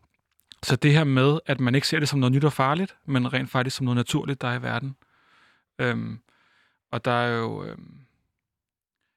[0.62, 3.32] så det her med, at man ikke ser det som noget nyt og farligt, men
[3.32, 4.96] rent faktisk som noget naturligt, der er i verden.
[5.78, 6.20] Øhm,
[6.90, 7.64] og der er jo...
[7.64, 8.00] Øhm,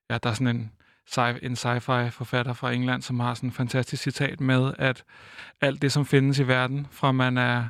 [0.10, 0.71] ja, der er sådan en,
[1.12, 5.04] sci- en sci-fi forfatter fra England, som har sådan en fantastisk citat med, at
[5.62, 7.65] alt det, som findes i verden, fra man er,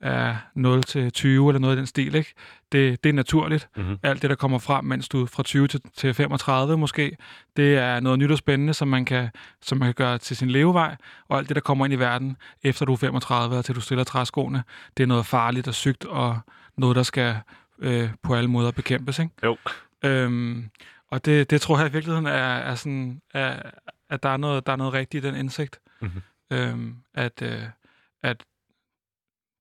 [0.00, 2.14] er 0 til 20 eller noget i den stil.
[2.14, 2.34] Ikke?
[2.72, 3.68] Det, det er naturligt.
[3.76, 3.98] Mhm.
[4.02, 7.16] Alt det, der kommer frem, mens du fra 20 til, til 35 måske,
[7.56, 9.30] det er noget nyt og spændende, som man, kan,
[9.62, 10.96] som man kan gøre til sin levevej.
[11.28, 13.80] Og alt det, der kommer ind i verden, efter du er 35 og til du
[13.80, 14.62] stiller træskoene,
[14.96, 16.38] det er noget farligt og sygt og
[16.76, 17.36] noget, der skal
[17.78, 19.18] øh, på alle måder bekæmpes.
[19.18, 19.32] Ikke?
[19.44, 19.56] Jo.
[20.04, 20.70] Øhm,
[21.10, 23.70] og det, det tror jeg i virkeligheden er, er sådan, er,
[24.10, 25.80] at der er, noget, der er noget rigtigt i den indsigt.
[26.00, 26.22] Mhm.
[26.50, 27.62] Øhm, at, øh,
[28.22, 28.44] at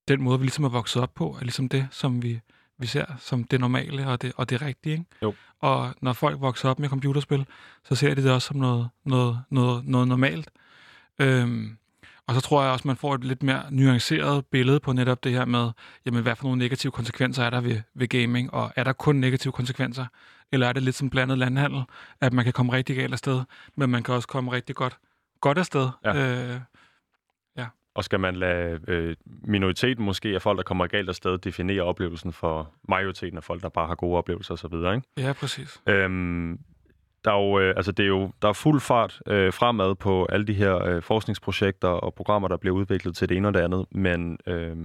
[0.08, 2.42] den måde, vi ligesom er vokset op på, er ligesom det, som vi,
[2.78, 4.94] vi ser som det normale og det, og det rigtige.
[4.94, 5.06] Ikke?
[5.22, 5.34] Jo.
[5.60, 7.46] Og når folk vokser op med computerspil,
[7.84, 10.50] så ser de det også som noget, noget, noget, noget normalt.
[11.20, 11.78] Øhm,
[12.28, 15.32] og så tror jeg også, man får et lidt mere nuanceret billede på netop det
[15.32, 15.72] her med,
[16.06, 19.16] jamen, hvad for nogle negative konsekvenser er der ved, ved gaming, og er der kun
[19.16, 20.06] negative konsekvenser,
[20.52, 21.84] eller er det lidt som blandet landhandel,
[22.22, 23.44] at man kan komme rigtig galt afsted,
[23.76, 24.98] men man kan også komme rigtig godt,
[25.42, 25.90] godt afsted.
[26.06, 26.54] Ja.
[26.54, 26.60] Øh,
[27.96, 32.34] Og skal man lade øh, minoriteten måske af folk, der kommer galt afsted, definere oplevelsen
[32.34, 35.02] for majoriteten af folk, der bare har gode oplevelser osv., ikke?
[35.18, 35.82] ja, præcis.
[35.90, 36.60] Øhm,
[37.26, 40.26] der er jo, øh, altså det er jo der er fuld fart øh, fremad på
[40.26, 43.60] alle de her øh, forskningsprojekter og programmer, der bliver udviklet til det ene og det
[43.60, 44.78] andet, men øh,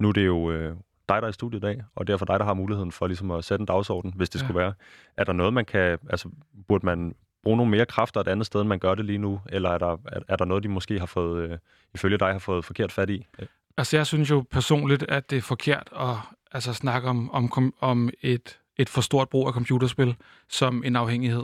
[0.00, 0.76] nu er det jo øh,
[1.14, 3.30] dig, der er i studiet i dag, og derfor dig, der har muligheden for ligesom
[3.30, 4.44] at sætte en dagsorden, hvis det Ja.
[4.46, 4.72] skulle være.
[5.16, 6.28] Er der noget, man kan, altså
[6.68, 9.40] burde man bruge nogle mere kræfter et andet sted, end man gør det lige nu,
[9.48, 11.58] eller er der, er, er der noget, de måske har fået, øh,
[11.94, 13.26] ifølge dig, har fået forkert fat i?
[13.76, 16.16] Altså, jeg synes jo personligt, at det er forkert at
[16.52, 20.16] altså, snakke om, om, om et, et for stort brug af computerspil
[20.48, 21.42] som en afhængighed.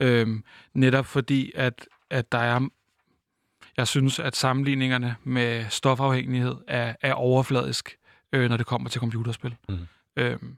[0.00, 2.68] Øhm, netop fordi, at, at der er...
[3.76, 7.96] Jeg synes, at sammenligningerne med stofafhængighed er, er overfladisk,
[8.34, 9.56] øh, når det kommer til computerspil.
[9.68, 9.86] Mhm.
[10.16, 10.56] Øhm,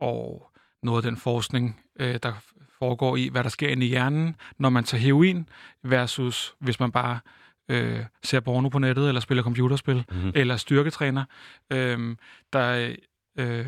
[0.00, 0.50] og
[0.82, 2.32] noget af den forskning, øh, der
[2.78, 5.48] foregår i, hvad der sker inde i hjernen, når man tager heroin,
[5.82, 7.18] versus hvis man bare
[7.68, 10.32] øh, ser porno på nettet eller spiller computerspil Mm-hmm.
[10.34, 11.24] eller styrketræner.
[11.72, 12.18] Øhm,
[12.52, 12.94] der,
[13.38, 13.66] øh,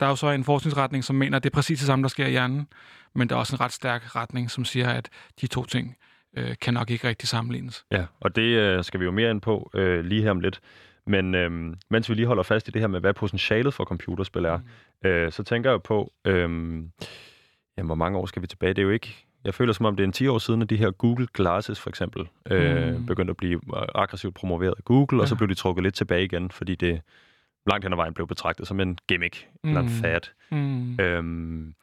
[0.00, 2.08] der er jo så en forskningsretning, som mener, at det er præcis det samme, der
[2.08, 2.68] sker i hjernen,
[3.14, 5.08] men der er også en ret stærk retning, som siger, at
[5.40, 5.96] de to ting
[6.36, 7.84] øh, kan nok ikke rigtig sammenlignes.
[7.90, 10.60] Ja, og det øh, skal vi jo mere ind på øh, lige her om lidt.
[11.06, 14.44] Men øh, mens vi lige holder fast i det her med, hvad potentialet for computerspil
[14.44, 14.56] er,
[15.02, 15.08] mm.
[15.08, 16.88] øh, så tænker jeg på, øh, jamen,
[17.86, 18.74] hvor mange år skal vi tilbage?
[18.74, 19.22] Det er jo ikke...
[19.44, 21.80] Jeg føler som om, det er en 10 år siden, at de her Google Glasses
[21.80, 23.06] for eksempel øh, Mm.
[23.06, 25.22] begyndte at blive øh, aggressivt promoveret af Google, ja.
[25.22, 27.00] og så blev de trukket lidt tilbage igen, fordi det
[27.66, 29.70] langt hen ad vejen blev betragtet som en gimmick, mm.
[29.70, 30.20] eller en fad.
[30.50, 31.00] Mm.
[31.00, 31.74] Øhm,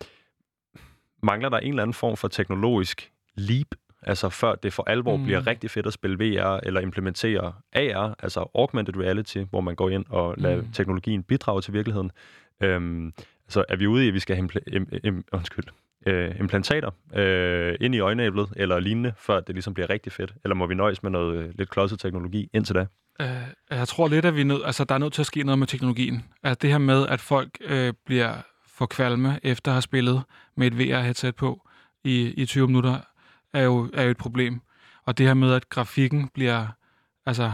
[1.24, 3.68] mangler der en eller anden form for teknologisk leap,
[4.06, 5.24] altså før det for alvor mm.
[5.24, 9.90] Bliver rigtig fedt at spille VR, eller implementere AR, altså augmented reality, hvor man går
[9.90, 10.72] ind og lader mm.
[10.72, 12.12] Teknologien bidrage til virkeligheden.
[12.62, 13.14] Øhm,
[13.46, 15.66] altså er vi ude i, at vi skal have impl- im- im- undskyld,
[16.06, 20.34] øh, implantater øh, ind i øjenæblet, eller lignende, før det ligesom bliver rigtig fedt?
[20.44, 22.86] Eller må vi nøjes med noget øh, lidt klodset teknologi indtil da?
[23.22, 23.28] Øh,
[23.70, 25.68] jeg tror lidt, at vi nød, altså, der er nødt til at ske noget med
[25.68, 26.24] teknologien.
[26.44, 28.34] At det her med, at folk øh, bliver
[28.68, 30.24] for kvalme efter at have spillet
[30.58, 31.68] med et VR-headset på
[32.04, 33.00] i, i 20 minutter,
[33.54, 34.62] er jo, er jo et problem.
[35.04, 36.68] Og det her med, at grafikken bliver,
[37.26, 37.52] altså,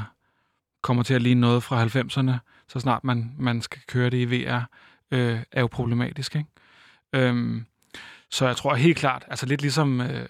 [0.81, 2.31] kommer til at ligne noget fra 90'erne,
[2.67, 4.62] så snart man, man skal køre det i VR,
[5.12, 6.35] øh, er jo problematisk.
[6.35, 6.49] Ikke?
[7.13, 7.65] Øhm,
[8.29, 10.29] så jeg tror helt klart, altså lidt ligesom øh,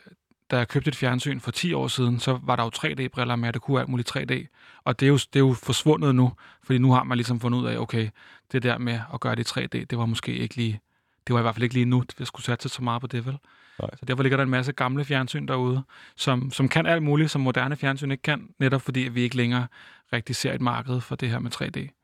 [0.51, 3.47] da jeg købte et fjernsyn for 10 år siden, så var der jo 3D-briller med,
[3.47, 4.47] at det kunne alt muligt 3D.
[4.83, 7.59] Og det er, jo, det er jo forsvundet nu, fordi nu har man ligesom fundet
[7.59, 8.09] ud af, okay,
[8.51, 10.79] det der med at gøre det i 3D, det var måske ikke lige,
[11.27, 13.25] det var i hvert fald ikke lige nu, jeg skulle satse så meget på det,
[13.25, 13.37] vel?
[13.81, 13.89] Nej.
[13.99, 15.83] Så derfor ligger der en masse gamle fjernsyn derude,
[16.15, 19.67] som, som kan alt muligt, som moderne fjernsyn ikke kan, netop fordi vi ikke længere
[20.13, 21.95] rigtig ser et marked for det her med 3D.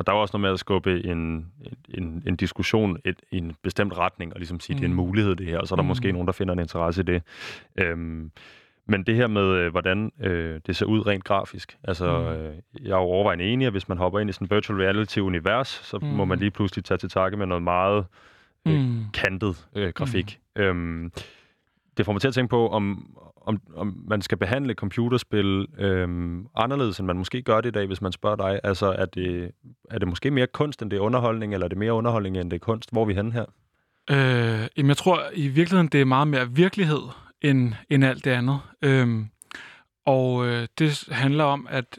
[0.00, 1.46] Og der er også noget med at skubbe en,
[1.88, 4.78] en, en diskussion et, i en bestemt retning, og ligesom sige, mm.
[4.80, 4.96] det er en Mm.
[4.96, 5.86] mulighed det her, og så er der mm.
[5.86, 5.88] Mm.
[5.88, 7.22] måske nogen, der finder en interesse i det.
[7.78, 8.30] Øhm,
[8.86, 12.26] men det her med, øh, hvordan øh, det ser ud rent grafisk, altså Mm.
[12.26, 14.78] øh, jeg er jo overvejende enig, at hvis man hopper ind i sådan et virtual
[14.80, 16.06] reality-univers, så mm.
[16.08, 16.28] må Mm.
[16.28, 18.04] man lige pludselig tage til takke med noget meget
[18.66, 19.04] øh, Mm.
[19.14, 20.38] kantet øh, grafik.
[20.58, 21.12] Øhm,
[21.96, 26.46] det får mig til at tænke på, om, om, om man skal behandle computerspil øhm,
[26.56, 28.60] anderledes, end man måske gør det i dag, hvis man spørger dig.
[28.64, 29.50] Altså, er det,
[29.90, 32.50] er det måske mere kunst, end det er underholdning, eller er det mere underholdning, end
[32.50, 32.90] det er kunst?
[32.92, 33.44] Hvor er vi henne her?
[34.10, 37.02] Øh, jamen jeg tror i virkeligheden, det er meget mere virkelighed
[37.42, 38.60] end, end alt det andet.
[38.82, 39.28] Øhm,
[40.06, 41.98] og øh, det handler om, at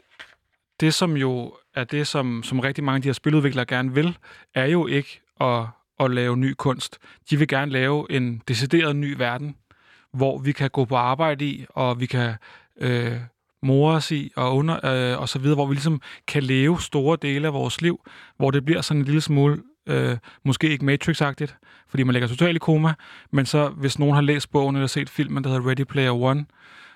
[0.80, 4.17] det som jo er det, som, som rigtig mange af de her spiludviklere gerne vil,
[4.54, 5.65] er jo ikke at,
[5.99, 6.97] at lave ny kunst.
[7.29, 9.55] De vil gerne lave en decideret ny verden,
[10.13, 12.33] hvor vi kan gå på arbejde i, og vi kan
[12.81, 13.17] øh,
[13.62, 17.17] more os i, og, under, øh, og så videre, hvor vi ligesom kan leve store
[17.21, 18.01] dele af vores liv,
[18.38, 21.57] hvor det bliver sådan en lille smule, øh, måske ikke Matrix-agtigt,
[21.88, 22.93] fordi man ligger totalt i koma,
[23.31, 26.45] men så hvis nogen har læst bogen eller set filmen, der hedder Ready Player One,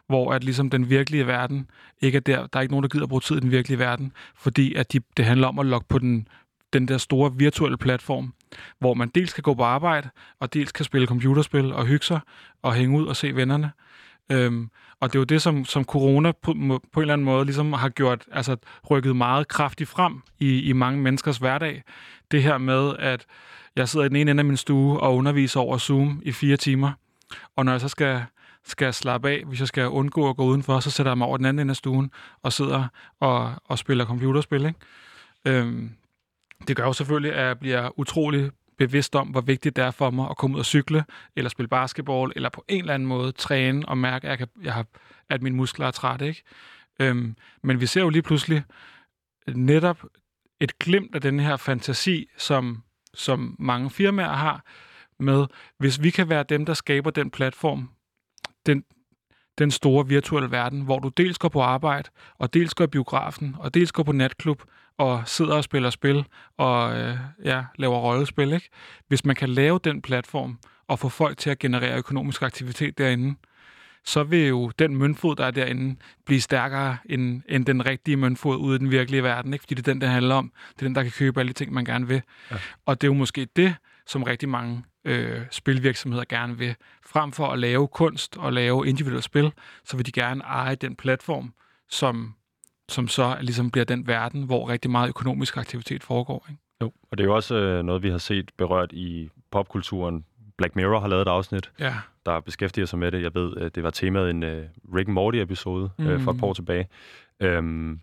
[0.07, 1.69] hvor at ligesom den virkelige verden
[2.01, 2.47] ikke er der.
[2.47, 4.99] Der er ikke nogen, der gider bruge tid i den virkelige verden, fordi at de,
[5.17, 6.27] det handler om at logge på den,
[6.73, 8.33] den der store virtuelle platform,
[8.79, 10.09] hvor man dels kan gå på arbejde,
[10.39, 12.19] og dels kan spille computerspil og hygge sig,
[12.61, 13.71] og hænge ud og se vennerne.
[14.31, 16.53] Øhm, og det er jo det, som, som corona på,
[16.91, 18.57] på en eller anden måde ligesom har gjort, altså
[18.89, 21.83] rykket meget kraftigt frem i, i mange menneskers hverdag.
[22.31, 23.25] Det her med, at
[23.75, 26.57] jeg sidder i den ene ende af min stue og underviser over Zoom i fire
[26.57, 26.91] timer,
[27.55, 28.23] og når jeg så skal,
[28.65, 31.37] skal slappe af, hvis jeg skal undgå at gå udenfor, så sætter jeg mig over
[31.37, 32.11] den anden ende af stuen
[32.43, 32.87] og sidder
[33.19, 34.65] og, og spiller computerspil.
[34.65, 34.79] Ikke?
[35.45, 35.91] Øhm,
[36.67, 40.11] det gør jo selvfølgelig, at jeg bliver utrolig bevidst om, hvor vigtigt det er for
[40.11, 43.31] mig at komme ud og cykle, eller spille basketball, eller på en eller anden måde
[43.31, 44.85] træne og mærke, at, jeg kan, jeg har,
[45.29, 46.27] at mine muskler er trætte.
[46.27, 46.43] Ikke?
[46.99, 48.63] Øhm, men vi ser jo lige pludselig
[49.47, 50.03] netop
[50.59, 54.65] et glimt af den her fantasi, som, som mange firmaer har,
[55.19, 55.45] med,
[55.77, 57.89] hvis vi kan være dem, der skaber den platform,
[58.65, 58.83] den,
[59.57, 63.55] den store virtuelle verden, hvor du dels går på arbejde, og dels går i biografen,
[63.59, 64.63] og dels går på natklub,
[64.97, 66.25] og sidder og spiller spil,
[66.57, 68.53] og øh, ja, laver rollespil.
[68.53, 68.69] Ikke?
[69.07, 73.35] Hvis man kan lave den platform, og få folk til at generere økonomisk aktivitet derinde,
[74.05, 78.57] så vil jo den møntfod, der er derinde, blive stærkere end, end den rigtige møntfod
[78.57, 79.53] ude i den virkelige verden.
[79.53, 79.63] Ikke?
[79.63, 80.51] Fordi det er den, der handler om.
[80.73, 82.21] Det er den, der kan købe alle de ting, man gerne vil.
[82.51, 82.55] Ja.
[82.85, 83.75] Og det er jo måske det,
[84.07, 86.75] som rigtig mange øh, spilvirksomheder gerne vil.
[87.05, 89.51] Frem for at lave kunst og lave individuelle spil,
[89.85, 91.53] så vil de gerne eje den platform,
[91.89, 92.33] som,
[92.89, 96.45] som så ligesom bliver den verden, hvor rigtig meget økonomisk aktivitet foregår.
[96.49, 96.61] Ikke?
[96.81, 100.25] Jo, og det er jo også øh, noget, vi har set berørt i popkulturen.
[100.57, 101.95] Black Mirror har lavet et afsnit, ja.
[102.25, 103.21] der beskæftiger sig med det.
[103.21, 104.49] Jeg ved, det var temaet i en uh,
[104.95, 106.07] Rick and Morty-episode mm.
[106.07, 106.87] uh, for et par år tilbage.
[107.43, 107.99] Um,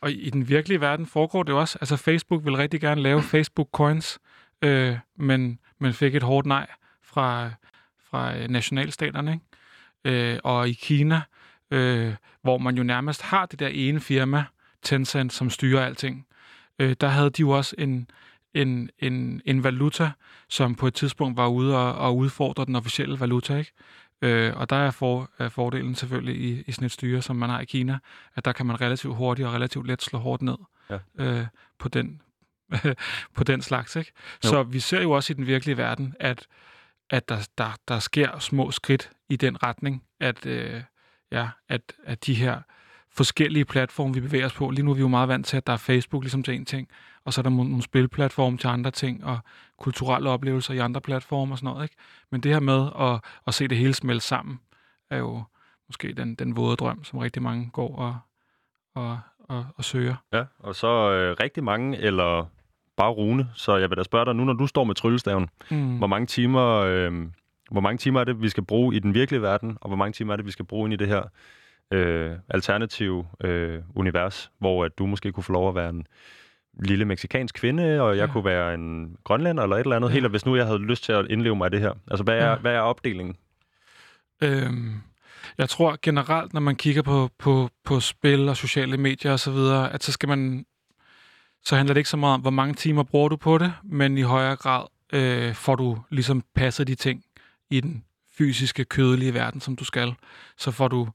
[0.00, 1.78] og i den virkelige verden foregår det også.
[1.80, 4.18] Altså Facebook vil rigtig gerne lave Facebook Coins,
[4.62, 6.66] øh, men, men fik et hårdt nej
[7.02, 7.50] fra,
[8.10, 9.32] fra nationalstaterne.
[9.32, 10.32] Ikke?
[10.32, 11.20] Øh, og i Kina,
[11.70, 14.44] øh, hvor man jo nærmest har det der ene firma,
[14.82, 16.26] Tencent, som styrer alting,
[16.78, 18.10] øh, der havde de jo også en,
[18.54, 20.10] en, en, en valuta,
[20.48, 23.56] som på et tidspunkt var ude og, og udfordre den officielle valuta.
[23.56, 23.72] Ikke?
[24.22, 27.50] Øh, og der er, for, er fordelen selvfølgelig i, i sådan et styre, som man
[27.50, 27.98] har i Kina,
[28.34, 30.56] at der kan man relativt hurtigt og relativt let slå hårdt ned
[30.90, 30.98] ja.
[31.18, 31.46] øh,
[31.78, 32.20] på, den,
[33.36, 33.96] på den slags.
[33.96, 34.12] Ikke?
[34.42, 36.46] Så vi ser jo også i den virkelige verden, at,
[37.10, 40.82] at der, der, der sker små skridt i den retning, at, øh,
[41.32, 42.60] ja, at, at de her
[43.12, 44.70] forskellige platforme, vi bevæger os på.
[44.70, 46.64] Lige nu er vi jo meget vant til, at der er Facebook ligesom til en
[46.64, 46.88] ting,
[47.24, 49.38] og så er der nogle spilplatforme til andre ting, og
[49.78, 51.84] kulturelle oplevelser i andre platforme og sådan noget.
[51.84, 51.96] Ikke?
[52.30, 54.60] Men det her med at, at se det hele smelte sammen,
[55.10, 55.44] er jo
[55.88, 58.18] måske den, den våde drøm, som rigtig mange går og,
[58.94, 60.16] og, og, og søger.
[60.32, 62.46] Ja, og så øh, rigtig mange, eller
[63.00, 65.98] bare Rune, så jeg vil da spørge dig nu, når du står med tryllestaven, mm.
[65.98, 66.66] hvor mange timer...
[66.76, 67.12] Øh,
[67.70, 70.12] hvor mange timer er det, vi skal bruge i den virkelige verden, og hvor mange
[70.12, 71.22] timer er det, vi skal bruge ind i det her
[71.90, 76.06] øh, alternative øh, univers, hvor at du måske kunne få lov at være en
[76.84, 78.32] lille meksikansk kvinde, og jeg ja.
[78.32, 80.08] kunne være en grønlænder eller et eller andet.
[80.08, 80.12] Ja.
[80.12, 81.92] Helt, hvis nu jeg havde lyst til at indleve mig i det her.
[82.10, 82.56] Altså, hvad er, ja.
[82.56, 83.36] hvad er opdelingen?
[84.42, 84.94] Øhm,
[85.58, 89.58] jeg tror generelt, når man kigger på, på, på spil og sociale medier osv.,
[89.92, 90.64] at så skal man
[91.64, 94.18] så handler det ikke så meget om, hvor mange timer bruger du på det, men
[94.18, 97.24] i højere grad øh, får du ligesom passet de ting
[97.70, 98.04] i den
[98.38, 100.14] fysiske, kødelige verden, som du skal.
[100.56, 101.08] Så får du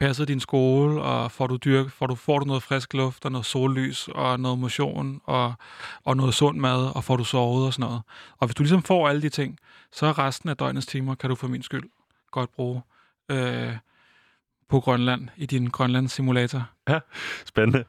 [0.00, 3.32] passet din skole, og får du, dyrk, får du, får du noget frisk luft, og
[3.32, 5.54] noget sollys, og noget motion, og,
[6.04, 8.02] og noget sund mad, og får du sovet og sådan noget.
[8.38, 9.58] Og hvis du ligesom får alle de ting,
[9.92, 11.84] så er resten af døgnets timer, kan du for min skyld
[12.30, 12.82] godt bruge
[13.28, 13.76] øh,
[14.68, 16.70] på Grønland, i din Grønland-simulator.
[16.88, 16.98] Ja,
[17.44, 17.84] spændende.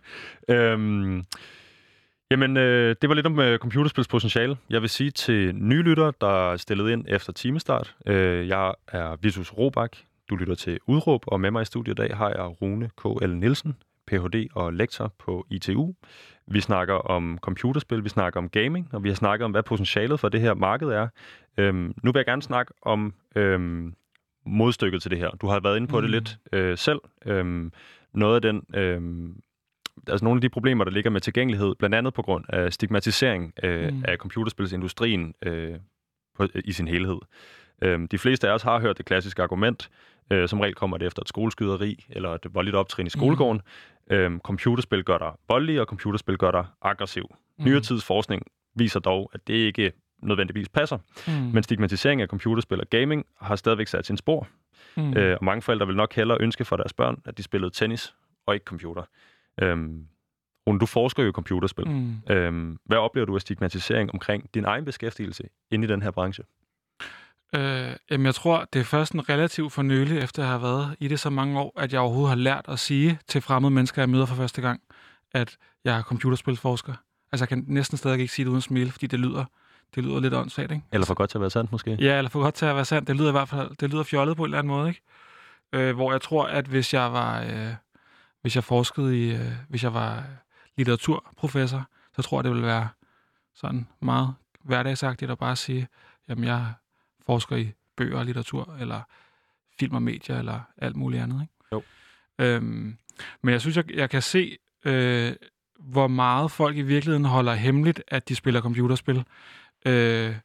[0.49, 1.25] Øhm,
[2.33, 4.57] Jamen, øh, det var lidt om øh, computerspils potentiale.
[4.69, 7.95] Jeg vil sige til nye lyttere, der er stillet ind efter timestart.
[8.07, 9.97] Øh, jeg er Vitus Robak.
[10.29, 13.35] Du lytter til Udråb, og med mig i studiet i dag har jeg Rune K.L.
[13.35, 13.75] Nielsen,
[14.07, 14.47] Ph.D.
[14.55, 15.93] og lektor på ITU.
[16.47, 20.19] Vi snakker om computerspil, vi snakker om gaming, og vi har snakket om, hvad potentialet
[20.19, 21.07] for det her marked er.
[21.57, 23.93] Øhm, nu vil jeg gerne snakke om øhm,
[24.45, 25.29] modstykket til det her.
[25.29, 26.01] Du har været inde på mm.
[26.01, 26.99] det lidt øh, selv.
[27.25, 27.71] Øhm,
[28.13, 29.35] noget af den øhm,
[30.07, 33.53] altså nogle af de problemer, der ligger med tilgængelighed, blandt andet på grund af stigmatisering
[33.63, 34.03] øh, mm.
[34.07, 35.75] af computerspilsindustrien øh,
[36.35, 37.17] på, i sin helhed.
[37.81, 39.89] Øh, de fleste af os har hørt det klassiske argument,
[40.31, 43.09] øh, som regel kommer det efter et skoleskyderi eller et voldeligt optrin i mm.
[43.09, 43.61] skolegården.
[44.09, 44.15] Mm.
[44.15, 47.35] Øh, computerspil gør dig voldelig, og computerspil gør dig aggressiv.
[47.59, 47.65] Mm.
[47.65, 48.41] Nyere tids forskning
[48.75, 49.91] viser dog, at det ikke
[50.23, 50.97] nødvendigvis passer.
[51.27, 51.33] Mm.
[51.33, 54.47] Men stigmatisering af computerspil og gaming har stadigvæk sat sin spor.
[54.97, 55.17] Mm.
[55.17, 58.15] Øh, og mange forældre vil nok hellere ønske for deres børn, at de spillede tennis
[58.45, 59.03] og ikke computer.
[59.61, 60.07] Øhm,
[60.67, 61.87] Rune, du forsker jo i computerspil.
[61.89, 62.15] Mm.
[62.29, 66.43] Øhm, hvad oplever du af stigmatisering omkring din egen beskæftigelse inde i den her branche?
[67.55, 70.95] Øh, jamen, jeg tror, det er først en relativt for nylig, efter jeg har været
[70.99, 74.01] i det så mange år, at jeg overhovedet har lært at sige til fremmede mennesker,
[74.01, 74.81] jeg møder for første gang,
[75.31, 76.93] at jeg er computerspilsforsker.
[77.31, 79.45] Altså, jeg kan næsten stadig ikke sige det uden at smile, fordi det lyder,
[79.95, 80.83] det lyder lidt åndssvagt, ikke?
[80.91, 81.97] Eller for godt til at være sandt, måske?
[81.99, 83.07] Ja, eller for godt til at være sandt.
[83.07, 85.01] Det lyder i hvert fald det lyder fjollet på en eller anden måde, ikke?
[85.73, 87.73] Øh, hvor jeg tror, at hvis jeg var, øh,
[88.43, 90.23] hvis jeg forskede i, øh, hvis jeg var
[90.77, 92.87] litteraturprofessor, så tror jeg, det ville være
[93.55, 94.33] sådan meget
[94.63, 95.87] hverdagsagtigt at bare sige,
[96.29, 96.73] jamen jeg
[97.25, 99.01] forsker i bøger og litteratur, eller
[99.79, 101.41] film og medier, eller alt muligt andet.
[101.41, 101.53] Ikke?
[101.71, 101.83] Jo.
[102.39, 102.97] Øhm,
[103.41, 105.33] men jeg synes, jeg, jeg kan se, øh,
[105.79, 109.23] hvor meget folk i virkeligheden holder hemmeligt, at de spiller computerspil.
[109.85, 110.35] Øh,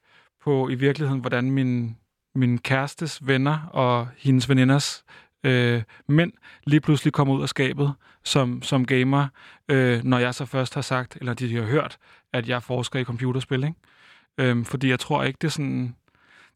[0.40, 1.96] på i virkeligheden, hvordan min,
[2.34, 5.04] min kærestes venner og hendes veninders
[5.44, 6.32] øh, mænd
[6.66, 9.26] lige pludselig kommer ud af skabet som, som gamer,
[9.68, 11.98] øh, når jeg så først har sagt, eller de har hørt,
[12.32, 13.64] at jeg forsker i computerspil.
[13.64, 13.76] Ikke?
[14.38, 15.94] Øh, fordi jeg tror ikke, det er sådan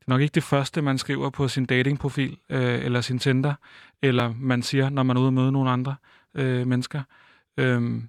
[0.02, 3.54] det er nok ikke det første, man skriver på sin datingprofil øh, eller sin Tinder,
[4.02, 5.94] eller man siger, når man er ude og møde nogle andre
[6.34, 7.02] øh, mennesker.
[7.56, 8.08] Øhm,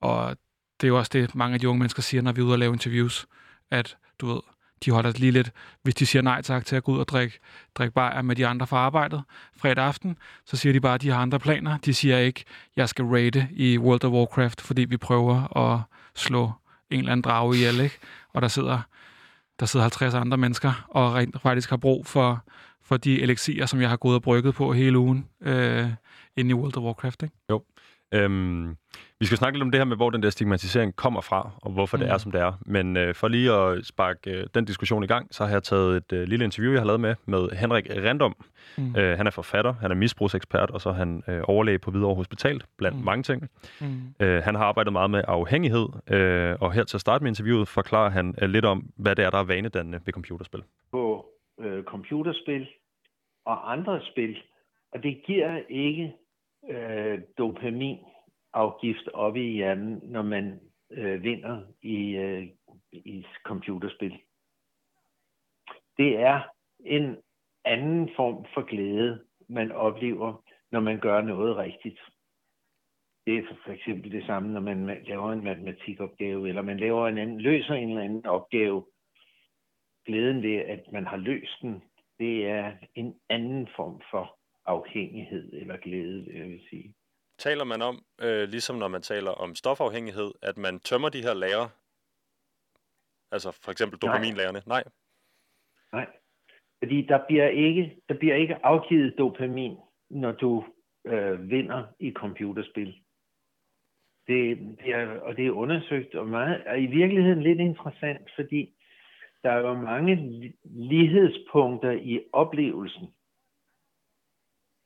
[0.00, 0.36] og
[0.80, 2.54] det er jo også det, mange af de unge mennesker siger, når vi er ude
[2.54, 3.26] og lave interviews,
[3.70, 4.40] at du ved,
[4.84, 5.50] de holder lige lidt,
[5.82, 7.38] hvis de siger nej tak til at gå ud og drikke,
[7.74, 9.22] drikke bajer med de andre fra arbejdet
[9.56, 11.78] fredag aften, så siger de bare, at de har andre planer.
[11.78, 12.44] De siger ikke,
[12.76, 15.80] jeg skal rate i World of Warcraft, fordi vi prøver at
[16.14, 16.52] slå
[16.90, 17.98] en eller anden drage ihjel, ikke?
[18.32, 18.80] Og der sidder
[19.60, 22.44] der sidder 50 andre mennesker, og rent faktisk har brug for,
[22.82, 25.88] for de elixier, som jeg har gået og brygget på hele ugen øh,
[26.36, 27.22] inde i World of Warcraft.
[27.22, 27.34] Ikke?
[27.50, 27.62] Jo.
[28.14, 28.76] Øhm,
[29.20, 31.70] vi skal snakke lidt om det her med, hvor den der stigmatisering kommer fra, og
[31.70, 32.02] hvorfor mm.
[32.02, 32.52] det er, som det er.
[32.66, 35.96] Men øh, for lige at sparke øh, den diskussion i gang, så har jeg taget
[35.96, 38.36] et øh, lille interview, jeg har lavet med, med Henrik Random.
[38.78, 38.96] Mm.
[38.96, 42.14] Øh, han er forfatter, han er misbrugsekspert, og så er han øh, overlæge på Hvidovre
[42.14, 43.04] Hospital, blandt mm.
[43.04, 43.48] mange ting.
[43.80, 44.14] Mm.
[44.20, 47.68] Øh, han har arbejdet meget med afhængighed, øh, og her til at starte med interviewet
[47.68, 50.62] forklarer han øh, lidt om, hvad det er, der er vanedannende ved computerspil.
[50.90, 51.26] På
[51.60, 52.68] øh, computerspil
[53.44, 54.36] og andre spil,
[54.92, 56.12] og det giver ikke
[56.68, 60.60] øh, dopaminafgift op i hjernen, når man
[60.90, 62.48] øh, vinder i, øh,
[62.92, 64.18] i computerspil.
[65.96, 66.40] Det er
[66.84, 67.16] en
[67.64, 72.00] anden form for glæde, man oplever, når man gør noget rigtigt.
[73.26, 77.18] Det er for eksempel det samme, når man laver en matematikopgave, eller man laver en
[77.18, 78.86] anden, løser en eller anden opgave.
[80.06, 81.82] Glæden ved, at man har løst den,
[82.18, 86.94] det er en anden form for afhængighed eller glæde, vil jeg sige
[87.38, 91.34] taler man om, øh, ligesom når man taler om stofafhængighed, at man tømmer de her
[91.34, 91.66] lager?
[93.34, 94.62] Altså for eksempel dopaminlagerne?
[94.66, 94.84] Nej.
[95.92, 96.06] Nej.
[96.82, 99.76] Fordi der bliver ikke, der bliver ikke afgivet dopamin,
[100.10, 100.64] når du
[101.06, 102.94] øh, vinder i computerspil.
[104.26, 108.74] Det, det er, og det er undersøgt og meget, og i virkeligheden lidt interessant, fordi
[109.42, 110.14] der er jo mange
[110.64, 113.06] lighedspunkter i oplevelsen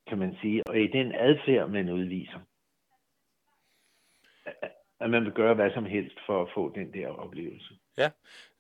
[0.08, 2.38] kan man sige, og i den adfærd, man udviser.
[5.00, 7.74] At man vil gøre hvad som helst for at få den der oplevelse.
[7.98, 8.10] Ja,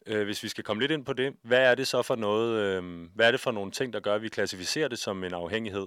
[0.06, 2.50] øh, hvis vi skal komme lidt ind på det, hvad er det så for noget,
[2.62, 2.82] øh,
[3.14, 5.86] hvad er det for nogle ting, der gør, at vi klassificerer det som en afhængighed?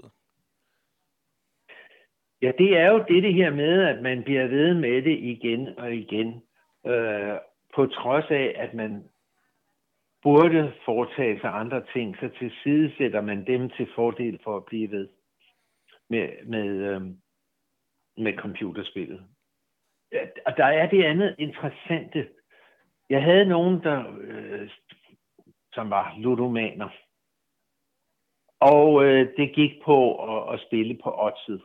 [2.41, 5.67] Ja, det er jo det, det her med, at man bliver ved med det igen
[5.77, 6.41] og igen,
[6.87, 7.37] øh,
[7.75, 9.03] på trods af, at man
[10.23, 15.07] burde foretage sig andre ting, så tilsidesætter man dem til fordel for at blive ved
[16.09, 17.01] med, med, øh,
[18.17, 19.27] med computerspillet.
[20.45, 22.29] Og der er det andet interessante.
[23.09, 24.69] Jeg havde nogen, der, øh,
[25.73, 26.89] som var ludomaner.
[28.59, 29.99] Og øh, det gik på
[30.31, 31.61] at, at spille på oddset.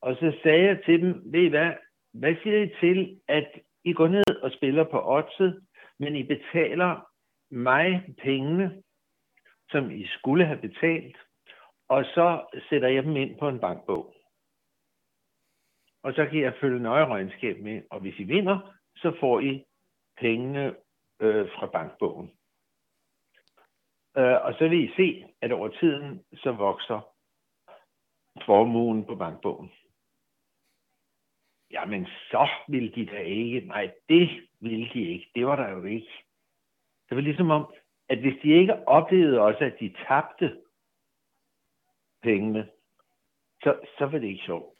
[0.00, 1.72] Og så sagde jeg til dem, ved I hvad,
[2.12, 5.66] hvad siger I til, at I går ned og spiller på oddset,
[5.98, 7.10] men I betaler
[7.50, 8.82] mig pengene,
[9.70, 11.16] som I skulle have betalt,
[11.88, 14.14] og så sætter jeg dem ind på en bankbog.
[16.02, 19.64] Og så kan jeg følge nøje regnskab med, og hvis I vinder, så får I
[20.16, 20.76] pengene
[21.20, 22.30] øh, fra bankbogen.
[24.16, 27.00] Øh, og så vil I se, at over tiden, så vokser
[28.46, 29.72] formuen på bankbogen.
[31.70, 33.60] Jamen, så vil de da ikke.
[33.60, 34.28] Nej, det
[34.60, 35.30] ville de ikke.
[35.34, 36.24] Det var der jo ikke.
[37.08, 37.74] Det var ligesom om,
[38.08, 40.62] at hvis de ikke oplevede også, at de tabte,
[42.22, 42.68] pengene,
[43.62, 44.74] så, så var det ikke sjovt.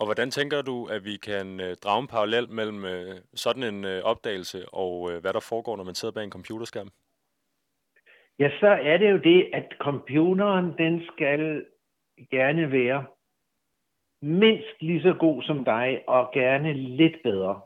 [0.00, 3.84] Og hvordan tænker du, at vi kan øh, drage en parallel mellem øh, sådan en
[3.84, 6.90] øh, opdagelse og øh, hvad der foregår, når man sidder bag en computerskærm?
[8.38, 11.66] Ja, så er det jo det, at computeren, den skal
[12.30, 13.06] gerne være
[14.22, 17.60] mindst lige så god som dig, og gerne lidt bedre.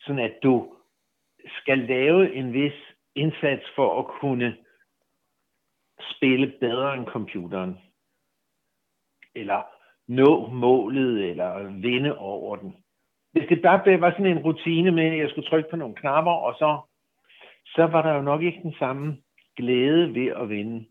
[0.00, 0.74] Sådan at du
[1.60, 2.72] skal lave en vis
[3.14, 4.56] indsats for at kunne
[6.00, 7.78] spille bedre end computeren.
[9.34, 9.62] Eller
[10.08, 12.76] nå målet, eller vinde over den.
[13.34, 16.32] Det skal bare være sådan en rutine med, at jeg skulle trykke på nogle knapper,
[16.32, 16.80] og så,
[17.66, 19.16] så var der jo nok ikke den samme
[19.56, 20.86] glæde ved at vinde.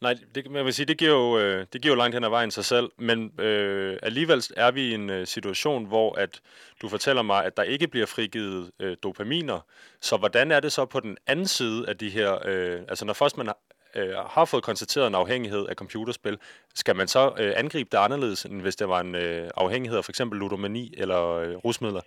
[0.00, 2.28] Nej, det, man vil sige, det giver, jo, øh, det giver jo langt hen ad
[2.28, 6.40] vejen sig selv, men øh, alligevel er vi i en øh, situation, hvor at
[6.82, 9.60] du fortæller mig, at der ikke bliver frigivet øh, dopaminer.
[10.00, 13.12] Så hvordan er det så på den anden side af de her, øh, altså når
[13.12, 13.48] først man
[13.96, 16.38] øh, har fået konstateret en afhængighed af computerspil,
[16.74, 20.04] skal man så øh, angribe det anderledes, end hvis det var en øh, afhængighed af
[20.04, 22.00] for eksempel ludomani eller øh, rusmidler?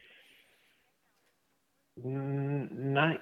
[1.97, 3.17] Mm, nej,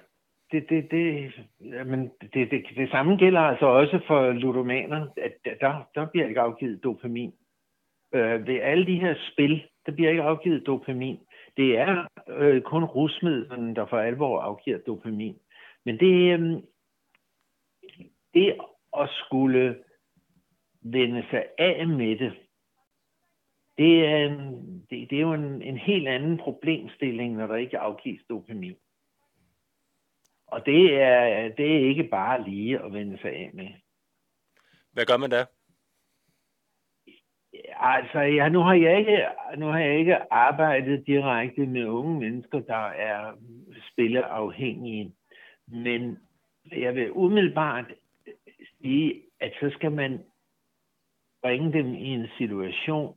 [0.52, 5.88] det, det, det, jamen, det, det, det samme gælder altså også for ludomaner, at der,
[5.94, 7.32] der bliver ikke afgivet dopamin.
[8.14, 11.18] Øh, ved alle de her spil, der bliver ikke afgivet dopamin.
[11.56, 15.36] Det er øh, kun rusmidlerne, der for alvor afgiver dopamin.
[15.84, 16.62] Men det, øh,
[18.34, 18.56] det
[18.98, 19.82] at skulle
[20.80, 22.32] vende sig af med det,
[23.78, 27.78] det er, en, det, det er jo en, en helt anden problemstilling, når der ikke
[27.78, 28.76] afgives dopamin.
[30.46, 33.68] Og det er, det er ikke bare lige at vende sig af med.
[34.92, 35.44] Hvad gør man da?
[37.76, 39.26] Altså, ja, nu, har jeg ikke,
[39.58, 43.32] nu har jeg ikke arbejdet direkte med unge mennesker, der er
[43.92, 45.14] spilleafhængige.
[45.66, 46.18] Men
[46.72, 47.92] jeg vil umiddelbart
[48.82, 50.24] sige, at så skal man
[51.42, 53.16] bringe dem i en situation,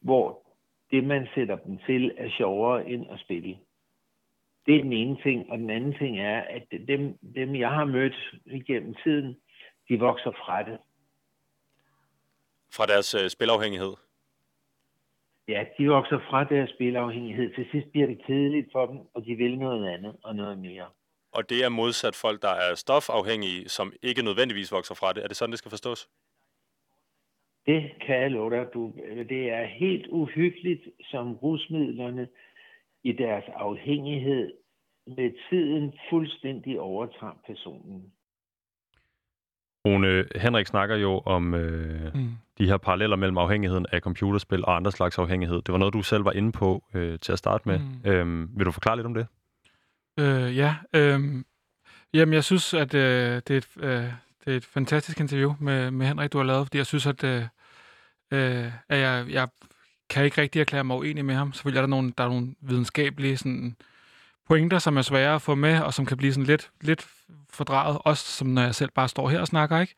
[0.00, 0.42] hvor
[0.90, 3.58] det, man sætter dem til, er sjovere end at spille.
[4.66, 5.50] Det er den ene ting.
[5.50, 9.36] Og den anden ting er, at dem, dem jeg har mødt igennem tiden,
[9.88, 10.78] de vokser fra det.
[12.74, 13.94] Fra deres øh, spilafhængighed?
[15.48, 17.54] Ja, de vokser fra deres spilafhængighed.
[17.54, 20.86] Til sidst bliver det kedeligt for dem, og de vil noget andet og noget mere.
[21.32, 25.24] Og det er modsat folk, der er stofafhængige, som ikke nødvendigvis vokser fra det.
[25.24, 26.08] Er det sådan, det skal forstås?
[27.66, 28.66] Det kan jeg love dig.
[28.74, 28.92] Du,
[29.28, 32.28] det er helt uhyggeligt, som rusmidlerne
[33.04, 34.52] i deres afhængighed
[35.06, 38.12] med tiden fuldstændig overtager personen.
[39.86, 42.30] Rune Henrik snakker jo om øh, mm.
[42.58, 45.62] de her paralleller mellem afhængigheden af computerspil og andre slags afhængighed.
[45.62, 47.78] Det var noget, du selv var inde på øh, til at starte med.
[47.78, 48.10] Mm.
[48.10, 49.26] Øhm, vil du forklare lidt om det?
[50.18, 51.20] Øh, ja, øh,
[52.14, 54.12] jamen jeg synes, at øh, det, er et, øh,
[54.44, 57.24] det er et fantastisk interview med, med Henrik, du har lavet, fordi jeg synes, at,
[57.24, 57.42] øh,
[58.32, 59.48] øh, at jeg, jeg
[60.10, 61.52] kan ikke rigtig erklære mig uenig med ham.
[61.52, 63.76] Selvfølgelig er der nogle, der er nogle videnskabelige sådan,
[64.48, 67.06] pointer, som er svære at få med, og som kan blive sådan lidt, lidt
[67.50, 69.94] fordraget, også som når jeg selv bare står her og snakker, ikke?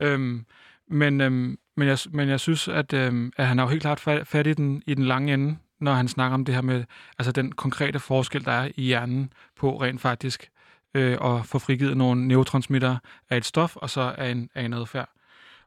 [0.00, 0.46] Øhm,
[0.88, 4.00] men, øhm, men, jeg, men jeg synes, at, øhm, at han har jo helt klart
[4.00, 6.84] fat, fat i, den, i den lange ende, når han snakker om det her med
[7.18, 10.50] altså den konkrete forskel, der er i hjernen på rent faktisk
[10.94, 12.96] øh, at få frigivet nogle neurotransmitter
[13.30, 15.08] af et stof, og så af en, af en adfærd.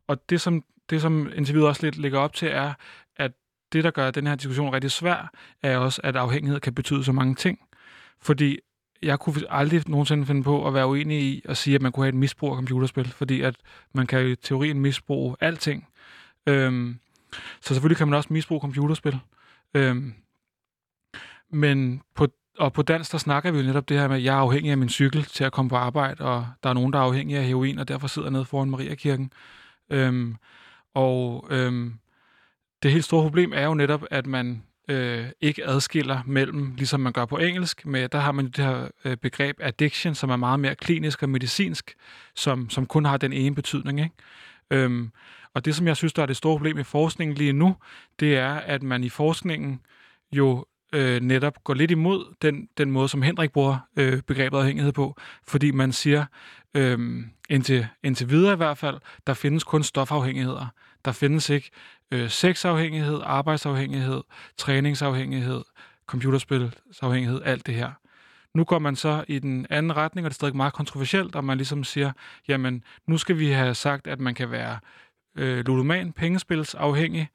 [0.07, 2.73] Og det som, det, som interviewet også lidt ligger op til, er,
[3.15, 3.31] at
[3.73, 5.31] det, der gør den her diskussion rigtig svær,
[5.63, 7.59] er også, at afhængighed kan betyde så mange ting.
[8.21, 8.59] Fordi
[9.01, 12.03] jeg kunne aldrig nogensinde finde på at være uenig i at sige, at man kunne
[12.03, 13.55] have et misbrug af computerspil, fordi at
[13.93, 15.87] man kan i teorien misbruge alting.
[16.47, 16.99] Øhm,
[17.61, 19.19] så selvfølgelig kan man også misbruge computerspil.
[19.75, 20.13] Øhm,
[21.49, 22.27] men på,
[22.59, 24.71] og på dansk, der snakker vi jo netop det her med, at jeg er afhængig
[24.71, 27.39] af min cykel til at komme på arbejde, og der er nogen, der er afhængige
[27.39, 29.31] af heroin, og derfor sidder nede foran Mariakirken.
[29.89, 30.35] Øhm,
[30.93, 31.93] og øhm,
[32.83, 37.13] det helt store problem er jo netop, at man øh, ikke adskiller mellem, ligesom man
[37.13, 40.59] gør på engelsk, med, der har man det her øh, begreb addiction, som er meget
[40.59, 41.95] mere klinisk og medicinsk,
[42.35, 43.99] som, som kun har den ene betydning.
[43.99, 44.15] Ikke?
[44.71, 45.11] Øhm,
[45.53, 47.75] og det, som jeg synes, der er det store problem i forskningen lige nu,
[48.19, 49.81] det er, at man i forskningen
[50.31, 54.91] jo øh, netop går lidt imod den, den måde, som Henrik bruger øh, begrebet afhængighed
[54.91, 56.25] på, fordi man siger,
[56.73, 58.97] øh, indtil, indtil videre i hvert fald,
[59.27, 60.67] der findes kun stofafhængigheder.
[61.05, 61.71] Der findes ikke
[62.11, 64.21] øh, sexafhængighed, arbejdsafhængighed,
[64.57, 65.63] træningsafhængighed,
[66.07, 67.91] computerspilsafhængighed, alt det her.
[68.55, 71.43] Nu går man så i den anden retning, og det er stadig meget kontroversielt, og
[71.43, 72.11] man ligesom siger,
[72.47, 74.79] jamen, nu skal vi have sagt, at man kan være
[75.37, 77.29] øh, ludoman, pengespilsafhængig,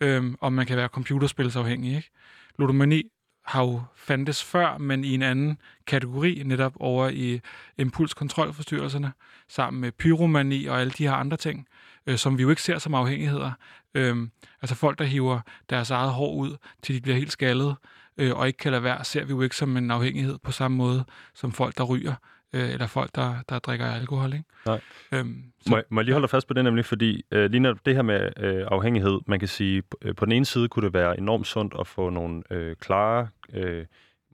[0.00, 1.96] øh, og man kan være computerspilsafhængig.
[1.96, 2.10] Ikke?
[2.58, 3.02] Ludomani
[3.44, 7.40] har jo fandtes før, men i en anden kategori, netop over i
[7.78, 9.12] impulskontrolforstyrrelserne,
[9.48, 11.68] sammen med pyromani og alle de her andre ting
[12.06, 13.52] øh, som vi jo ikke ser som afhængigheder.
[13.94, 14.16] Øh,
[14.62, 17.76] altså folk, der hiver deres eget hår ud, til de bliver helt skaldet,
[18.18, 20.76] øh, og ikke kan lade være, ser vi jo ikke som en afhængighed på samme
[20.76, 21.04] måde
[21.34, 22.14] som folk, der ryger,
[22.52, 24.32] øh, eller folk, der, der drikker alkohol.
[24.32, 24.44] Ikke?
[24.66, 24.80] Nej.
[25.12, 27.60] Øhm, så, må, jeg, må jeg lige holde fast på det nemlig, fordi øh, lige
[27.60, 30.84] når det her med øh, afhængighed, man kan sige, øh, på den ene side kunne
[30.84, 33.84] det være enormt sundt at få nogle øh, klare øh,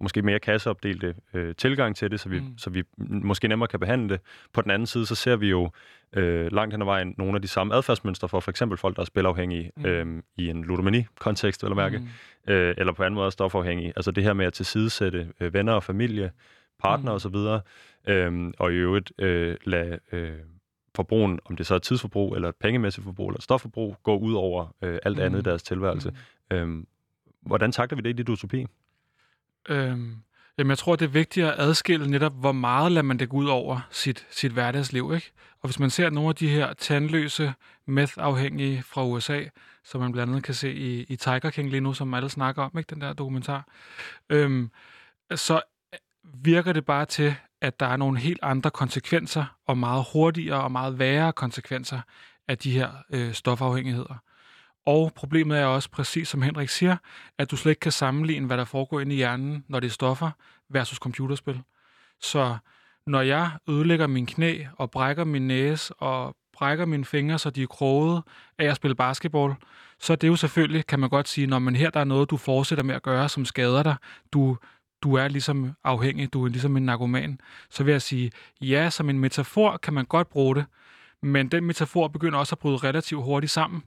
[0.02, 2.58] måske mere kasseopdelte øh, tilgang til det, så vi, mm.
[2.58, 4.20] så vi måske nemmere kan behandle det.
[4.52, 5.70] På den anden side, så ser vi jo
[6.12, 9.02] øh, langt hen ad vejen nogle af de samme adfærdsmønstre for for eksempel folk, der
[9.02, 9.84] er spilafhængige mm.
[9.84, 12.08] øh, i en ludomani-kontekst, eller mærke, mm.
[12.48, 13.92] Øh, eller på anden måde stofafhængige.
[13.96, 16.30] Altså det her med at tilsidesætte øh, venner og familie,
[16.78, 17.16] partner mm.
[17.16, 17.36] osv.,
[18.12, 20.38] øh, og i øvrigt øh, lade øh,
[20.94, 24.98] forbrugen, om det så er tidsforbrug, eller pengemæssigt forbrug, eller stofforbrug, gå ud over øh,
[25.02, 25.24] alt mm.
[25.24, 26.12] andet i deres tilværelse.
[26.50, 26.56] Mm.
[26.56, 26.84] Øh,
[27.42, 28.66] hvordan takler vi det i dit utopi?
[29.68, 30.16] Øhm,
[30.58, 33.36] jamen, jeg tror, det er vigtigt at adskille netop, hvor meget lader man det gå
[33.36, 35.32] ud over sit, sit hverdagsliv, ikke?
[35.60, 37.54] Og hvis man ser nogle af de her tandløse
[37.86, 39.44] meth-afhængige fra USA,
[39.84, 42.62] som man blandt andet kan se i, i Tiger King lige nu, som alle snakker
[42.62, 42.94] om, ikke?
[42.94, 43.68] Den der dokumentar.
[44.30, 44.70] Øhm,
[45.34, 45.60] så
[46.34, 50.72] virker det bare til, at der er nogle helt andre konsekvenser, og meget hurtigere og
[50.72, 52.00] meget værre konsekvenser
[52.48, 54.22] af de her øh, stofafhængigheder.
[54.86, 56.96] Og problemet er også, præcis som Henrik siger,
[57.38, 59.92] at du slet ikke kan sammenligne, hvad der foregår inde i hjernen, når det er
[59.92, 60.30] stoffer,
[60.70, 61.62] versus computerspil.
[62.20, 62.56] Så
[63.06, 67.62] når jeg ødelægger min knæ og brækker min næse og brækker mine fingre, så de
[67.62, 68.22] er kroget
[68.58, 69.54] af at spille basketball,
[70.00, 72.30] så det er jo selvfølgelig, kan man godt sige, når man her der er noget,
[72.30, 73.96] du fortsætter med at gøre, som skader dig.
[74.32, 74.58] Du,
[75.02, 77.40] du er ligesom afhængig, du er ligesom en narkoman.
[77.70, 78.30] Så vil jeg sige,
[78.60, 80.64] ja, som en metafor kan man godt bruge det,
[81.22, 83.82] men den metafor begynder også at bryde relativt hurtigt sammen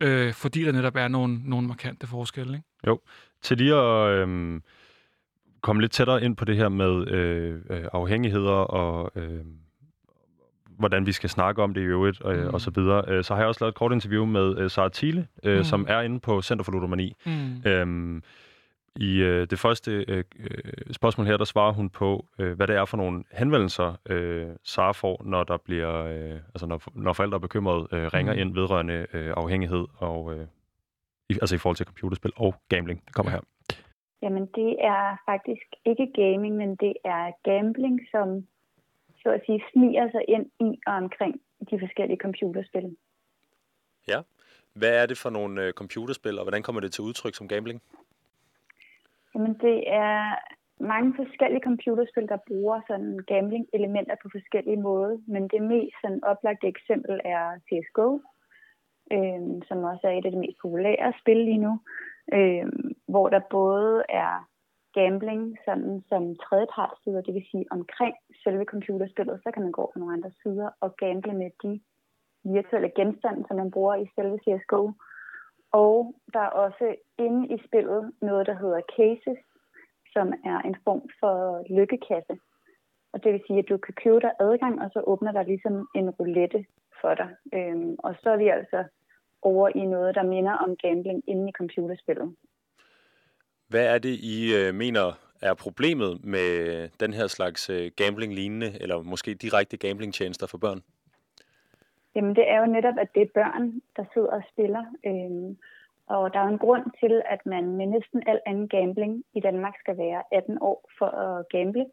[0.00, 2.52] øh, fordi der netop er nogle, nogle markante forskelle.
[2.52, 2.68] Ikke?
[2.86, 3.00] Jo,
[3.42, 4.60] til lige at øh,
[5.60, 9.40] komme lidt tættere ind på det her med øh, øh, afhængigheder og øh,
[10.78, 12.54] hvordan vi skal snakke om det i øvrigt øh, mm.
[12.54, 14.90] og så videre, øh, så har jeg også lavet et kort interview med øh, Sara
[14.94, 15.64] Thiele, øh, mm.
[15.64, 17.16] som er inde på Center for Ludomani.
[17.26, 17.70] Mm.
[17.70, 18.22] Øh,
[18.96, 22.76] i øh, det første øh, øh, spørgsmål her, der svarer hun på, øh, hvad det
[22.76, 27.36] er for nogle henvendelser, øh, Sara får, når der bliver, øh, altså når, når forældre
[27.36, 28.40] er bekymrede, øh, ringer mm.
[28.40, 30.46] ind vedrørende øh, afhængighed, og, øh,
[31.28, 33.02] i, altså i forhold til computerspil og gambling.
[33.06, 33.40] Det kommer her.
[34.22, 38.46] Jamen, det er faktisk ikke gaming, men det er gambling, som
[39.22, 41.40] så at sige sniger sig ind i og omkring
[41.70, 42.96] de forskellige computerspil.
[44.08, 44.20] Ja.
[44.74, 47.82] Hvad er det for nogle øh, computerspil, og hvordan kommer det til udtryk som gambling?
[49.34, 50.38] Jamen, det er
[50.80, 56.66] mange forskellige computerspil, der bruger sådan gambling-elementer på forskellige måder, men det mest sådan oplagte
[56.66, 58.20] eksempel er CSGO,
[59.12, 61.80] øh, som også er et af de mest populære spil lige nu,
[62.32, 62.66] øh,
[63.08, 64.48] hvor der både er
[64.94, 68.14] gambling sådan som tredjepartssider, det vil sige omkring
[68.44, 71.80] selve computerspillet, så kan man gå på nogle andre sider og gamble med de
[72.54, 74.90] virtuelle genstande, som man bruger i selve CSGO.
[75.82, 76.86] Og der er også
[77.18, 79.38] inde i spillet noget, der hedder cases,
[80.14, 81.36] som er en form for
[81.78, 82.34] lykkekasse.
[83.12, 85.88] Og det vil sige, at du kan købe dig adgang, og så åbner der ligesom
[85.94, 86.64] en roulette
[87.00, 87.30] for dig.
[87.54, 88.84] Øhm, og så er vi altså
[89.42, 92.36] over i noget, der minder om gambling inde i computerspillet.
[93.68, 95.06] Hvad er det, I øh, mener
[95.42, 96.48] er problemet med
[97.00, 100.80] den her slags øh, gambling-lignende, eller måske direkte gambling-tjenester for børn?
[102.14, 104.84] Jamen det er jo netop, at det er børn, der sidder og spiller.
[105.06, 105.56] Øhm,
[106.06, 109.74] og der er en grund til, at man med næsten al anden gambling i Danmark
[109.78, 111.86] skal være 18 år for at gamble.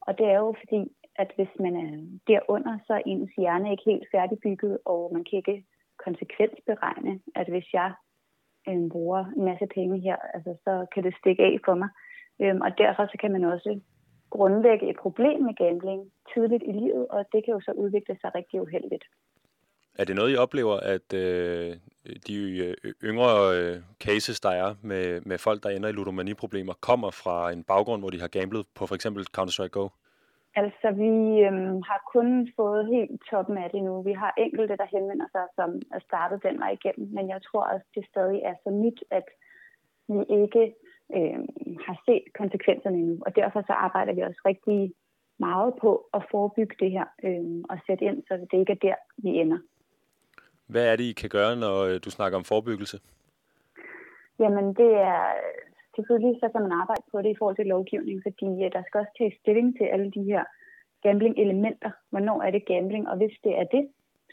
[0.00, 1.90] Og det er jo fordi, at hvis man er
[2.26, 5.64] derunder, så er ens hjerne ikke helt færdigbygget, og man kan ikke
[6.04, 7.92] konsekvensberegne, at hvis jeg
[8.68, 11.88] øh, bruger en masse penge her, altså, så kan det stikke af for mig.
[12.40, 13.80] Øhm, og derfor så kan man også
[14.30, 18.34] grundlægge et problem med gambling tidligt i livet, og det kan jo så udvikle sig
[18.34, 19.04] rigtig uheldigt.
[19.98, 21.76] Er det noget, I oplever, at øh,
[22.26, 22.74] de øh,
[23.04, 27.64] yngre øh, cases, der er med, med folk, der ender i ludomani-problemer, kommer fra en
[27.64, 29.88] baggrund, hvor de har gamblet på for eksempel Counter-Strike Go?
[30.62, 31.12] Altså, vi
[31.46, 34.02] øhm, har kun fået helt toppen af det nu.
[34.02, 37.62] Vi har enkelte, der henvender sig, som er startet den vej igennem, men jeg tror
[37.72, 39.26] også, det stadig er så nyt, at
[40.08, 40.64] vi ikke
[41.16, 41.40] øh,
[41.86, 43.16] har set konsekvenserne endnu.
[43.26, 44.92] Og derfor så arbejder vi også rigtig
[45.38, 48.94] meget på at forebygge det her øh, og sætte ind, så det ikke er der,
[49.16, 49.58] vi ender.
[50.72, 52.98] Hvad er det, I kan gøre, når øh, du snakker om forebyggelse?
[54.42, 55.22] Jamen, det er
[55.96, 59.00] selvfølgelig, så kan man arbejde på det i forhold til lovgivning, fordi øh, der skal
[59.00, 60.44] også tage stilling til alle de her
[61.02, 61.90] gambling-elementer.
[62.10, 63.84] Hvornår er det gambling, og hvis det er det,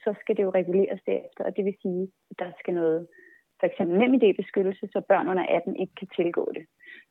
[0.04, 3.08] så skal det jo reguleres derefter, og det vil sige, at der skal noget,
[3.60, 6.66] for eksempel nem idébeskyttelse, så børn under 18 ikke kan tilgå det.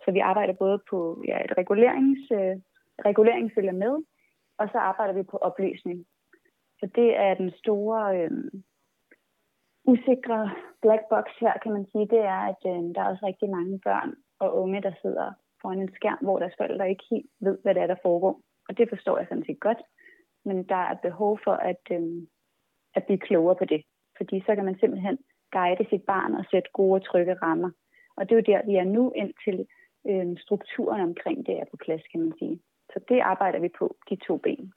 [0.05, 2.57] Så vi arbejder både på ja, et regulerings, øh,
[3.11, 3.95] regulering følger med,
[4.59, 6.07] og så arbejder vi på oplysning.
[6.81, 8.31] Så det er den store, øh,
[9.93, 10.51] usikre
[10.83, 13.81] black box her, kan man sige, det er, at øh, der er også rigtig mange
[13.89, 17.75] børn og unge, der sidder foran en skærm, hvor deres forældre ikke helt ved, hvad
[17.75, 18.41] det er, der foregår.
[18.69, 19.81] Og det forstår jeg sådan set godt.
[20.45, 22.23] Men der er behov for at, øh,
[22.95, 23.83] at blive klogere på det.
[24.17, 25.19] Fordi så kan man simpelthen
[25.53, 27.71] guide sit barn og sætte gode og trygge rammer.
[28.17, 29.67] Og det er jo der, vi er nu, indtil
[30.11, 32.61] øh, strukturen omkring det er på plads, kan man sige.
[32.93, 34.73] Så det arbejder vi på, de to ben.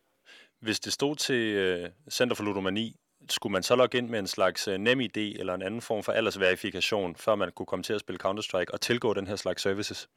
[0.61, 2.87] Hvis det stod til øh, Center for Ludomani,
[3.31, 6.03] skulle man så logge ind med en slags øh, nem idé eller en anden form
[6.03, 9.61] for aldersverifikation, før man kunne komme til at spille Counter-Strike og tilgå den her slags
[9.61, 10.09] services?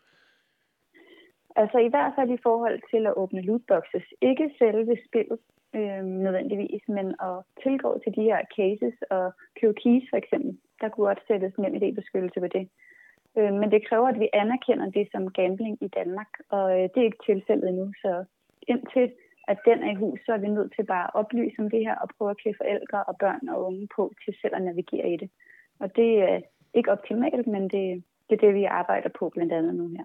[1.56, 4.04] Altså i hvert fald i forhold til at åbne lootboxes.
[4.20, 5.38] Ikke selve spillet
[5.74, 10.58] øh, nødvendigvis, men at tilgå til de her cases og købe keys for eksempel.
[10.80, 12.68] Der kunne godt sættes nem idébeskyttelse på det.
[13.38, 16.98] Øh, men det kræver, at vi anerkender det som gambling i Danmark, og øh, det
[17.00, 17.92] er ikke tilfældet endnu.
[18.02, 18.24] Så
[18.68, 19.12] indtil
[19.52, 21.80] at den er i hus, så er vi nødt til bare at oplyse om det
[21.86, 25.08] her og prøve at klæde forældre og børn og unge på til selv at navigere
[25.14, 25.30] i det.
[25.80, 26.40] Og det er
[26.74, 30.04] ikke optimalt, men det, det er det, vi arbejder på blandt andet nu her.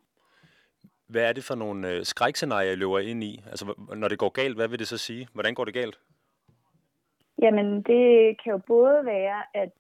[1.08, 3.43] Hvad er det for nogle øh, skrækscenarier, I løber ind i?
[3.52, 3.66] Altså,
[3.96, 5.28] når det går galt, hvad vil det så sige?
[5.34, 5.98] Hvordan går det galt?
[7.41, 8.06] Jamen, det
[8.43, 9.74] kan jo både være, at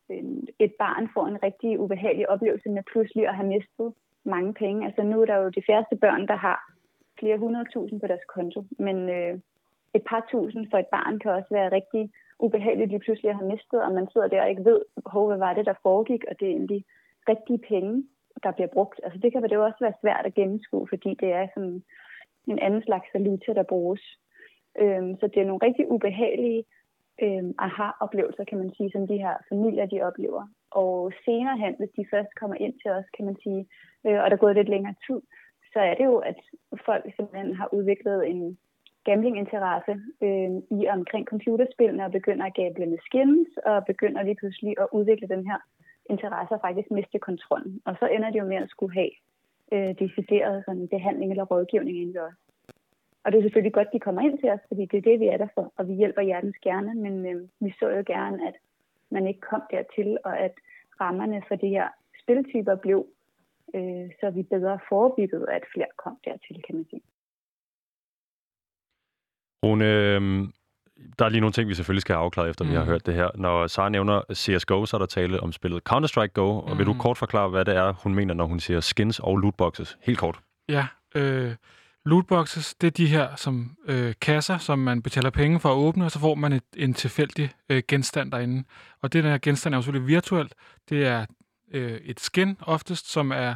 [0.59, 3.93] et barn får en rigtig ubehagelig oplevelse med pludselig at have mistet
[4.23, 4.85] mange penge.
[4.85, 6.71] Altså, nu er der jo de færreste børn, der har
[7.19, 9.39] flere hundredtusind på deres konto, men øh,
[9.97, 13.51] et par tusind for et barn kan også være rigtig ubehageligt lige pludselig at have
[13.53, 14.81] mistet, og man sidder der og ikke ved,
[15.27, 16.85] hvad var det, der foregik, og det er egentlig
[17.29, 18.03] rigtige penge
[18.43, 19.01] der bliver brugt.
[19.03, 21.83] Altså det kan det jo også være svært at gennemskue, fordi det er sådan
[22.47, 24.01] en anden slags valuta, der bruges.
[24.81, 26.63] Øhm, så det er nogle rigtig ubehagelige
[27.23, 30.43] øhm, aha-oplevelser, kan man sige, som de her familier, de oplever.
[30.71, 33.61] Og senere hen, hvis de først kommer ind til os, kan man sige,
[34.05, 35.21] øh, og der er gået lidt længere tid,
[35.73, 36.39] så er det jo, at
[36.85, 38.57] folk simpelthen har udviklet en
[39.07, 39.93] gamblinginteresse
[40.25, 44.87] øh, i omkring computerspillene og begynder at gamble med skins og begynder lige pludselig at
[44.97, 45.59] udvikle den her
[46.09, 47.81] interesse og faktisk miste kontrollen.
[47.85, 49.13] Og så ender det jo med at skulle have
[49.73, 52.37] øh, decideret sådan behandling eller rådgivning inden os.
[53.23, 55.19] Og det er selvfølgelig godt, at de kommer ind til os, fordi det er det,
[55.19, 58.47] vi er der for, og vi hjælper hjertens gerne, men øh, vi så jo gerne,
[58.47, 58.55] at
[59.09, 60.53] man ikke kom dertil, og at
[61.01, 61.87] rammerne for de her
[62.21, 63.07] spiltyper blev,
[63.75, 67.01] øh, så vi bedre forebyggede, at flere kom dertil, kan man sige.
[69.65, 70.51] Rune, øhm,
[71.19, 72.71] der er lige nogle ting, vi selvfølgelig skal have afklaret, efter mm.
[72.71, 72.89] vi har mm.
[72.89, 73.29] hørt det her.
[73.35, 76.59] Når Sara nævner CSGO, så er der tale om spillet Counter-Strike Go.
[76.59, 76.77] Og mm.
[76.77, 76.99] vil du mm.
[76.99, 79.97] kort forklare, hvad det er, hun mener, når hun siger skins og lootboxes?
[80.01, 80.39] Helt kort.
[80.69, 81.55] Ja, øh,
[82.05, 86.05] lootboxes, det er de her som øh, kasser, som man betaler penge for at åbne,
[86.05, 88.63] og så får man et, en tilfældig øh, genstand derinde.
[89.01, 90.53] Og det den her genstand er jo selvfølgelig virtuelt.
[90.89, 91.25] Det er
[91.71, 93.55] øh, et skin oftest, som er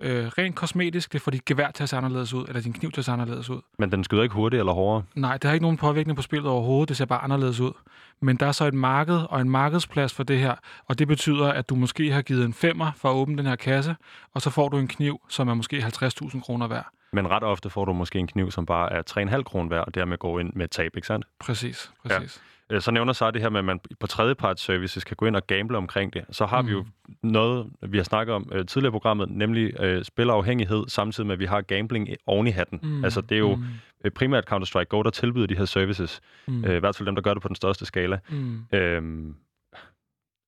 [0.00, 1.12] øh, rent kosmetisk.
[1.12, 3.12] Det får dit gevær til at se anderledes ud, eller din kniv til at se
[3.12, 3.60] anderledes ud.
[3.78, 5.02] Men den skyder ikke hurtigt eller hårdere?
[5.14, 6.88] Nej, det har ikke nogen påvirkning på spillet overhovedet.
[6.88, 7.72] Det ser bare anderledes ud.
[8.20, 10.54] Men der er så et marked og en markedsplads for det her,
[10.86, 13.56] og det betyder, at du måske har givet en femmer for at åbne den her
[13.56, 13.96] kasse,
[14.34, 16.86] og så får du en kniv, som er måske 50.000 kroner værd.
[17.12, 19.02] Men ret ofte får du måske en kniv, som bare er
[19.36, 21.26] 3,5 kroner værd, og dermed går ind med tab, ikke sandt?
[21.40, 22.36] Præcis, præcis.
[22.36, 22.53] Ja.
[22.70, 25.36] Øh, så nævner så det her med, at man på tredjeparts services kan gå ind
[25.36, 26.24] og gamble omkring det.
[26.30, 26.68] Så har mm.
[26.68, 27.14] vi jo mm.
[27.22, 31.38] noget, vi har snakket om uh, tidligere i programmet, nemlig uh, spilafhængighed, samtidig med, at
[31.38, 32.80] vi har gambling oven i hatten.
[32.82, 33.04] Mm.
[33.04, 34.10] Altså, det er jo mm.
[34.14, 36.20] primært Counter-Strike Go, der tilbyder de her services.
[36.48, 36.64] Mm.
[36.64, 38.18] Uh, I hvert fald dem, der gør det på den største skala.
[38.30, 38.54] Mm.
[38.72, 38.78] Uh,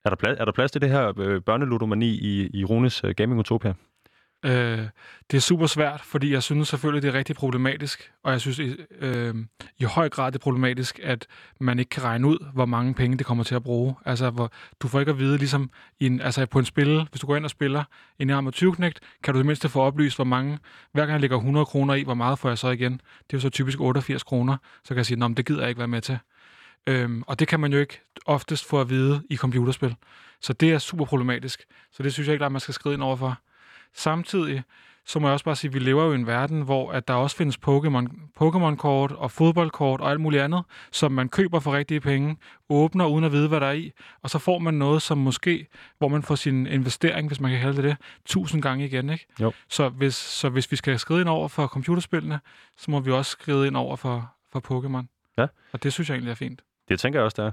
[0.04, 3.10] er, der plads, er der plads til det her uh, børneludomani i, i Runes uh,
[3.10, 3.74] Gaming Utopia?
[4.45, 4.89] Øh,
[5.30, 8.61] det er super svært, fordi jeg synes selvfølgelig, det er rigtig problematisk, og jeg synes
[9.01, 9.34] øh,
[9.78, 11.26] i høj grad det er problematisk, at
[11.61, 13.95] man ikke kan regne ud, hvor mange penge det kommer til at bruge.
[14.05, 15.70] Altså, hvor, du får ikke at vide, ligesom
[16.01, 17.84] i en, altså på en spil, hvis du går ind og spiller
[18.18, 20.59] en arm 20 knægt, kan du det mindste få oplyst, hvor mange,
[20.93, 22.93] hver gang jeg lægger 100 kroner i, hvor meget får jeg så igen?
[22.93, 23.01] Det
[23.32, 25.78] er jo så typisk 88 kroner, så kan jeg sige, at det gider jeg ikke
[25.78, 26.18] være med til.
[26.87, 29.97] Øhm, og det kan man jo ikke oftest få at vide i computerspil.
[30.41, 31.64] Så det er super problematisk.
[31.93, 33.39] Så det synes jeg ikke, at man skal skride ind overfor.
[33.95, 34.62] Samtidig
[35.07, 37.09] så må jeg også bare sige, at vi lever jo i en verden, hvor at
[37.09, 38.07] der også findes Pokémon,
[38.41, 42.37] Pokémon-kort og fodboldkort og alt muligt andet, som man køber for rigtige penge,
[42.68, 45.66] åbner uden at vide, hvad der er i, og så får man noget, som måske,
[45.99, 49.11] hvor man får sin investering, hvis man kan kalde det det, tusind gange igen.
[49.11, 49.26] Ikke?
[49.41, 49.53] Jo.
[49.68, 52.41] Så, hvis, så hvis vi skal skride ind over for computerspillene,
[52.76, 55.32] så må vi også skride ind over for, for Pokémon.
[55.39, 55.47] Ja.
[55.72, 56.62] Og det synes jeg egentlig er fint.
[56.89, 57.51] Det tænker jeg også, der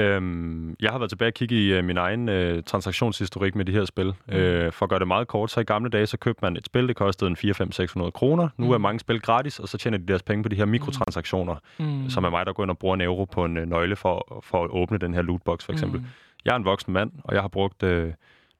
[0.00, 3.72] øhm, Jeg har været tilbage og kigge i uh, min egen uh, transaktionshistorik med de
[3.72, 4.06] her spil.
[4.06, 4.34] Mm.
[4.34, 6.66] Uh, for at gøre det meget kort, så i gamle dage, så købte man et
[6.66, 8.48] spil, det kostede en 4-5-600 kroner.
[8.56, 8.72] Nu mm.
[8.72, 10.70] er mange spil gratis, og så tjener de deres penge på de her mm.
[10.70, 12.10] mikrotransaktioner, mm.
[12.10, 14.42] som er mig, der går ind og bruger en euro på en uh, nøgle for,
[14.44, 16.00] for at åbne den her lootbox, for eksempel.
[16.00, 16.06] Mm.
[16.44, 18.12] Jeg er en voksen mand, og jeg har brugt uh,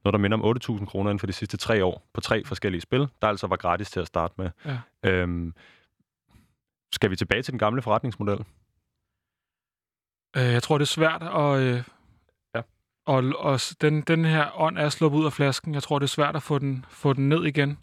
[0.05, 2.81] noget, der minder om 8.000 kroner inden for de sidste tre år på tre forskellige
[2.81, 4.51] spil, der altså var gratis til at starte med.
[4.67, 5.11] Ja.
[5.11, 5.55] Øhm,
[6.93, 8.45] skal vi tilbage til den gamle forretningsmodel?
[10.37, 11.61] Øh, jeg tror, det er svært at...
[11.61, 11.83] Øh,
[12.55, 12.63] ja.
[13.07, 15.75] Og, og den, den her ånd er sluppet ud af flasken.
[15.75, 17.79] Jeg tror, det er svært at få den, få den ned igen.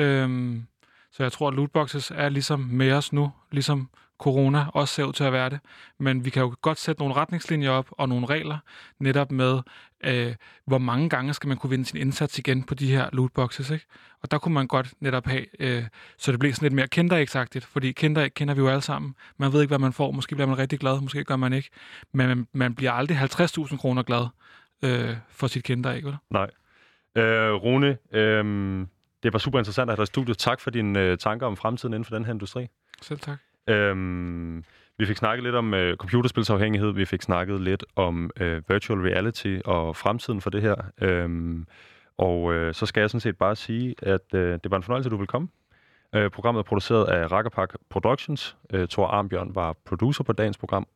[0.00, 0.66] Øhm,
[1.12, 3.90] så jeg tror, at lootboxes er ligesom med os nu, ligesom
[4.22, 5.60] corona også ser ud til at være det.
[5.98, 8.58] Men vi kan jo godt sætte nogle retningslinjer op og nogle regler,
[8.98, 9.60] netop med,
[10.04, 10.34] øh,
[10.66, 13.70] hvor mange gange skal man kunne vinde sin indsats igen på de her lootboxes.
[13.70, 13.86] Ikke?
[14.22, 15.84] Og der kunne man godt netop have, øh,
[16.18, 19.14] så det bliver sådan lidt mere kinderægsagtigt, fordi kinder kender vi jo alle sammen.
[19.36, 20.10] Man ved ikke, hvad man får.
[20.10, 21.70] Måske bliver man rigtig glad, måske gør man ikke.
[22.12, 24.26] Men man, man bliver aldrig 50.000 kroner glad
[24.82, 26.16] øh, for sit kinderæg, vel?
[26.30, 26.50] Nej.
[27.16, 28.44] Øh, Rune, øh,
[29.22, 30.38] det var super interessant at have dig i studiet.
[30.38, 32.68] Tak for dine øh, tanker om fremtiden inden for den her industri.
[33.02, 33.38] Selv tak.
[33.66, 34.64] Øhm,
[34.98, 39.58] vi fik snakket lidt om øh, computerspilsafhængighed, vi fik snakket lidt om øh, virtual reality
[39.64, 40.74] og fremtiden for det her.
[41.00, 41.66] Øhm,
[42.18, 45.08] og øh, så skal jeg sådan set bare sige, at øh, det var en fornøjelse,
[45.08, 45.48] at du ville komme.
[46.14, 48.56] Øh, programmet er produceret af Rakkerpak Productions.
[48.72, 50.86] Øh, Thor Armbjørn var producer på dagens program,